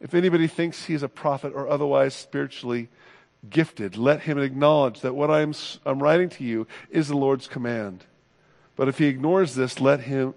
If 0.00 0.14
anybody 0.14 0.48
thinks 0.48 0.86
he 0.86 0.94
is 0.94 1.02
a 1.02 1.08
prophet 1.08 1.52
or 1.54 1.68
otherwise 1.68 2.14
spiritually 2.14 2.88
gifted, 3.48 3.96
let 3.96 4.22
him 4.22 4.38
acknowledge 4.38 5.00
that 5.02 5.14
what 5.14 5.30
I'm, 5.30 5.54
I'm 5.84 6.02
writing 6.02 6.28
to 6.30 6.44
you 6.44 6.66
is 6.90 7.08
the 7.08 7.16
Lord's 7.16 7.46
command. 7.46 8.04
But 8.76 8.88
if 8.88 8.98
he 8.98 9.06
ignores 9.06 9.54
this, 9.54 9.80
let 9.80 10.00
him 10.00 10.34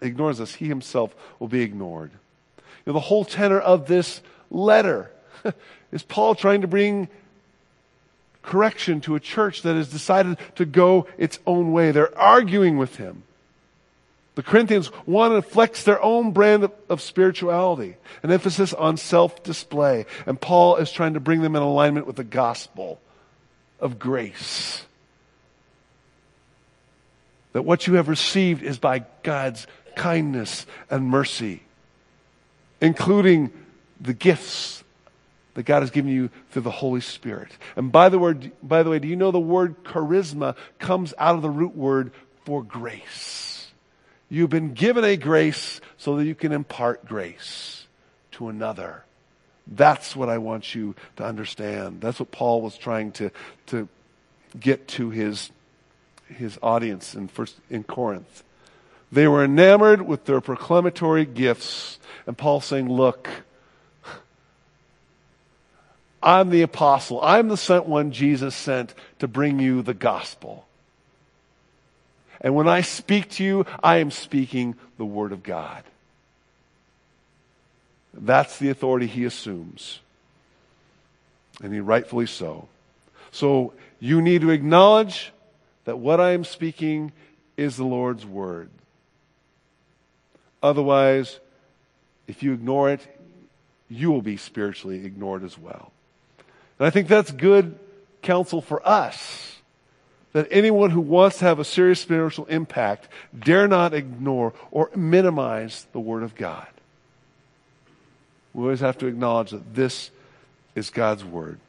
ignores 0.00 0.40
us, 0.40 0.54
he 0.54 0.68
himself 0.68 1.14
will 1.38 1.48
be 1.48 1.62
ignored. 1.62 2.10
You 2.58 2.92
know, 2.92 2.92
the 2.92 3.00
whole 3.00 3.24
tenor 3.24 3.58
of 3.58 3.86
this 3.86 4.20
letter 4.50 5.10
is 5.92 6.02
Paul 6.02 6.34
trying 6.34 6.60
to 6.60 6.66
bring 6.68 7.08
correction 8.42 9.00
to 9.02 9.14
a 9.14 9.20
church 9.20 9.62
that 9.62 9.74
has 9.74 9.88
decided 9.88 10.36
to 10.56 10.64
go 10.64 11.06
its 11.16 11.38
own 11.46 11.72
way. 11.72 11.90
They're 11.90 12.16
arguing 12.18 12.76
with 12.76 12.96
him. 12.96 13.22
The 14.34 14.42
Corinthians 14.42 14.90
want 15.06 15.32
to 15.34 15.42
flex 15.48 15.84
their 15.84 16.02
own 16.02 16.32
brand 16.32 16.64
of, 16.64 16.72
of 16.88 17.00
spirituality, 17.00 17.96
an 18.22 18.32
emphasis 18.32 18.72
on 18.74 18.96
self 18.96 19.42
display. 19.44 20.06
And 20.26 20.40
Paul 20.40 20.76
is 20.76 20.90
trying 20.90 21.14
to 21.14 21.20
bring 21.20 21.40
them 21.40 21.54
in 21.54 21.62
alignment 21.62 22.06
with 22.06 22.16
the 22.16 22.24
gospel 22.24 23.00
of 23.78 23.98
grace. 23.98 24.84
That 27.54 27.62
what 27.62 27.86
you 27.86 27.94
have 27.94 28.08
received 28.08 28.62
is 28.62 28.78
by 28.78 29.04
God's 29.22 29.66
kindness 29.96 30.66
and 30.90 31.06
mercy, 31.06 31.62
including 32.80 33.52
the 34.00 34.12
gifts 34.12 34.84
that 35.54 35.62
God 35.62 35.80
has 35.80 35.90
given 35.90 36.10
you 36.10 36.30
through 36.50 36.62
the 36.62 36.70
Holy 36.70 37.00
Spirit. 37.00 37.52
And 37.76 37.92
by 37.92 38.08
the 38.08 38.18
word, 38.18 38.50
by 38.60 38.82
the 38.82 38.90
way, 38.90 38.98
do 38.98 39.06
you 39.06 39.14
know 39.14 39.30
the 39.30 39.38
word 39.38 39.84
charisma 39.84 40.56
comes 40.80 41.14
out 41.16 41.36
of 41.36 41.42
the 41.42 41.48
root 41.48 41.76
word 41.76 42.10
for 42.44 42.62
grace? 42.62 43.70
You've 44.28 44.50
been 44.50 44.74
given 44.74 45.04
a 45.04 45.16
grace 45.16 45.80
so 45.96 46.16
that 46.16 46.24
you 46.24 46.34
can 46.34 46.50
impart 46.50 47.06
grace 47.06 47.86
to 48.32 48.48
another. 48.48 49.04
That's 49.68 50.16
what 50.16 50.28
I 50.28 50.38
want 50.38 50.74
you 50.74 50.96
to 51.16 51.24
understand. 51.24 52.00
That's 52.00 52.18
what 52.18 52.32
Paul 52.32 52.62
was 52.62 52.76
trying 52.76 53.12
to, 53.12 53.30
to 53.66 53.88
get 54.58 54.88
to 54.88 55.10
his 55.10 55.52
his 56.28 56.58
audience 56.62 57.14
in 57.14 57.28
first 57.28 57.56
in 57.70 57.84
Corinth. 57.84 58.42
They 59.12 59.28
were 59.28 59.44
enamored 59.44 60.02
with 60.02 60.24
their 60.24 60.40
proclamatory 60.40 61.24
gifts, 61.24 61.98
and 62.26 62.36
Paul 62.36 62.60
saying, 62.60 62.88
"Look, 62.88 63.28
I'm 66.22 66.50
the 66.50 66.62
apostle. 66.62 67.20
I'm 67.22 67.48
the 67.48 67.56
sent 67.56 67.86
one 67.86 68.10
Jesus 68.10 68.54
sent 68.54 68.94
to 69.18 69.28
bring 69.28 69.60
you 69.60 69.82
the 69.82 69.94
gospel. 69.94 70.66
And 72.40 72.54
when 72.54 72.68
I 72.68 72.80
speak 72.80 73.30
to 73.32 73.44
you, 73.44 73.66
I 73.82 73.98
am 73.98 74.10
speaking 74.10 74.76
the 74.96 75.04
word 75.04 75.32
of 75.32 75.42
God." 75.42 75.84
That's 78.12 78.58
the 78.58 78.70
authority 78.70 79.06
he 79.06 79.24
assumes. 79.24 80.00
And 81.62 81.72
he 81.72 81.80
rightfully 81.80 82.26
so. 82.26 82.68
So 83.30 83.74
you 84.00 84.22
need 84.22 84.40
to 84.42 84.50
acknowledge 84.50 85.32
that 85.84 85.98
what 85.98 86.20
I 86.20 86.32
am 86.32 86.44
speaking 86.44 87.12
is 87.56 87.76
the 87.76 87.84
Lord's 87.84 88.24
word. 88.24 88.70
Otherwise, 90.62 91.38
if 92.26 92.42
you 92.42 92.52
ignore 92.52 92.90
it, 92.90 93.06
you 93.88 94.10
will 94.10 94.22
be 94.22 94.36
spiritually 94.36 95.04
ignored 95.04 95.44
as 95.44 95.58
well. 95.58 95.92
And 96.78 96.86
I 96.86 96.90
think 96.90 97.08
that's 97.08 97.30
good 97.30 97.78
counsel 98.22 98.60
for 98.60 98.86
us 98.86 99.54
that 100.32 100.48
anyone 100.50 100.90
who 100.90 101.00
wants 101.00 101.38
to 101.38 101.44
have 101.44 101.60
a 101.60 101.64
serious 101.64 102.00
spiritual 102.00 102.44
impact 102.46 103.08
dare 103.38 103.68
not 103.68 103.94
ignore 103.94 104.52
or 104.72 104.90
minimize 104.96 105.86
the 105.92 106.00
Word 106.00 106.24
of 106.24 106.34
God. 106.34 106.66
We 108.52 108.64
always 108.64 108.80
have 108.80 108.98
to 108.98 109.06
acknowledge 109.06 109.52
that 109.52 109.74
this 109.74 110.10
is 110.74 110.90
God's 110.90 111.24
Word. 111.24 111.60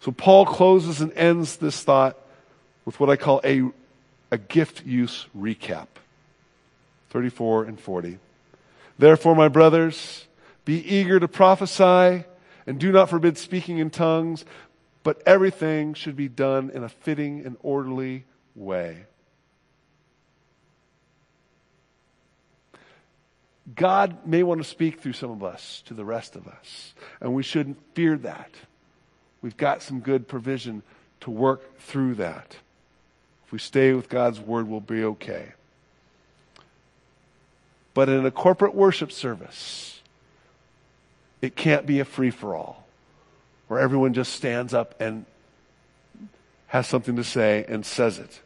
So 0.00 0.12
Paul 0.12 0.46
closes 0.46 1.00
and 1.00 1.12
ends 1.14 1.56
this 1.56 1.82
thought 1.82 2.16
with 2.84 2.98
what 3.00 3.10
I 3.10 3.16
call 3.16 3.40
a, 3.44 3.62
a 4.30 4.38
gift 4.38 4.84
use 4.84 5.26
recap 5.36 5.86
34 7.10 7.64
and 7.64 7.78
40. 7.78 8.18
Therefore, 8.98 9.34
my 9.34 9.48
brothers, 9.48 10.26
be 10.64 10.76
eager 10.76 11.20
to 11.20 11.28
prophesy 11.28 12.24
and 12.66 12.78
do 12.78 12.92
not 12.92 13.10
forbid 13.10 13.36
speaking 13.36 13.78
in 13.78 13.90
tongues, 13.90 14.44
but 15.02 15.22
everything 15.26 15.94
should 15.94 16.16
be 16.16 16.28
done 16.28 16.70
in 16.70 16.84
a 16.84 16.88
fitting 16.88 17.44
and 17.44 17.56
orderly 17.62 18.24
way. 18.54 19.04
God 23.74 24.26
may 24.26 24.42
want 24.42 24.62
to 24.62 24.68
speak 24.68 25.00
through 25.00 25.12
some 25.12 25.30
of 25.30 25.42
us 25.42 25.82
to 25.86 25.94
the 25.94 26.04
rest 26.04 26.36
of 26.36 26.46
us, 26.48 26.94
and 27.20 27.34
we 27.34 27.42
shouldn't 27.42 27.78
fear 27.94 28.16
that. 28.18 28.50
We've 29.40 29.56
got 29.56 29.82
some 29.82 30.00
good 30.00 30.28
provision 30.28 30.82
to 31.20 31.30
work 31.30 31.78
through 31.78 32.16
that. 32.16 32.56
We 33.52 33.58
stay 33.58 33.92
with 33.92 34.08
God's 34.08 34.40
word, 34.40 34.66
we'll 34.66 34.80
be 34.80 35.04
okay. 35.04 35.52
But 37.92 38.08
in 38.08 38.24
a 38.24 38.30
corporate 38.30 38.74
worship 38.74 39.12
service, 39.12 40.00
it 41.42 41.54
can't 41.54 41.84
be 41.84 42.00
a 42.00 42.04
free 42.06 42.30
for 42.30 42.56
all 42.56 42.86
where 43.68 43.78
everyone 43.78 44.14
just 44.14 44.32
stands 44.32 44.72
up 44.72 44.98
and 44.98 45.26
has 46.68 46.86
something 46.86 47.16
to 47.16 47.24
say 47.24 47.64
and 47.68 47.84
says 47.84 48.18
it. 48.18 48.40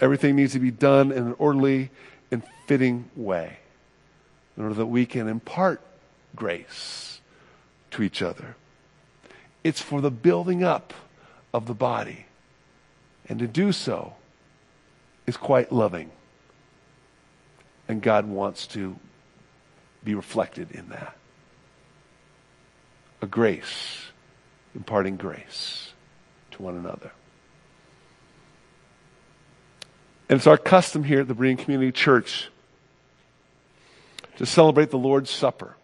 Everything 0.00 0.36
needs 0.36 0.54
to 0.54 0.58
be 0.58 0.70
done 0.70 1.12
in 1.12 1.26
an 1.26 1.34
orderly 1.38 1.90
and 2.30 2.42
fitting 2.66 3.10
way 3.16 3.58
in 4.56 4.62
order 4.62 4.74
that 4.76 4.86
we 4.86 5.04
can 5.04 5.28
impart 5.28 5.82
grace 6.34 7.20
to 7.90 8.02
each 8.02 8.22
other. 8.22 8.56
It's 9.62 9.82
for 9.82 10.00
the 10.00 10.10
building 10.10 10.64
up 10.64 10.94
of 11.52 11.66
the 11.66 11.74
body. 11.74 12.24
And 13.28 13.38
to 13.40 13.46
do 13.46 13.72
so 13.72 14.14
is 15.28 15.36
quite 15.36 15.70
loving. 15.70 16.10
And 17.86 18.00
God 18.00 18.26
wants 18.26 18.66
to 18.68 18.96
be 20.02 20.14
reflected 20.14 20.70
in 20.72 20.88
that. 20.88 21.16
A 23.20 23.26
grace, 23.26 24.06
imparting 24.74 25.16
grace 25.16 25.92
to 26.52 26.62
one 26.62 26.76
another. 26.76 27.12
And 30.30 30.38
it's 30.38 30.46
our 30.46 30.56
custom 30.56 31.04
here 31.04 31.20
at 31.20 31.28
the 31.28 31.34
Berean 31.34 31.58
Community 31.58 31.92
Church 31.92 32.48
to 34.36 34.46
celebrate 34.46 34.90
the 34.90 34.98
Lord's 34.98 35.30
Supper, 35.30 35.74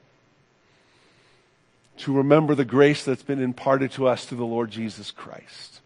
to 1.99 2.15
remember 2.15 2.55
the 2.55 2.65
grace 2.65 3.05
that's 3.05 3.23
been 3.23 3.43
imparted 3.43 3.93
to 3.93 4.09
us 4.09 4.25
through 4.25 4.39
the 4.39 4.45
Lord 4.45 4.71
Jesus 4.71 5.11
Christ. 5.11 5.81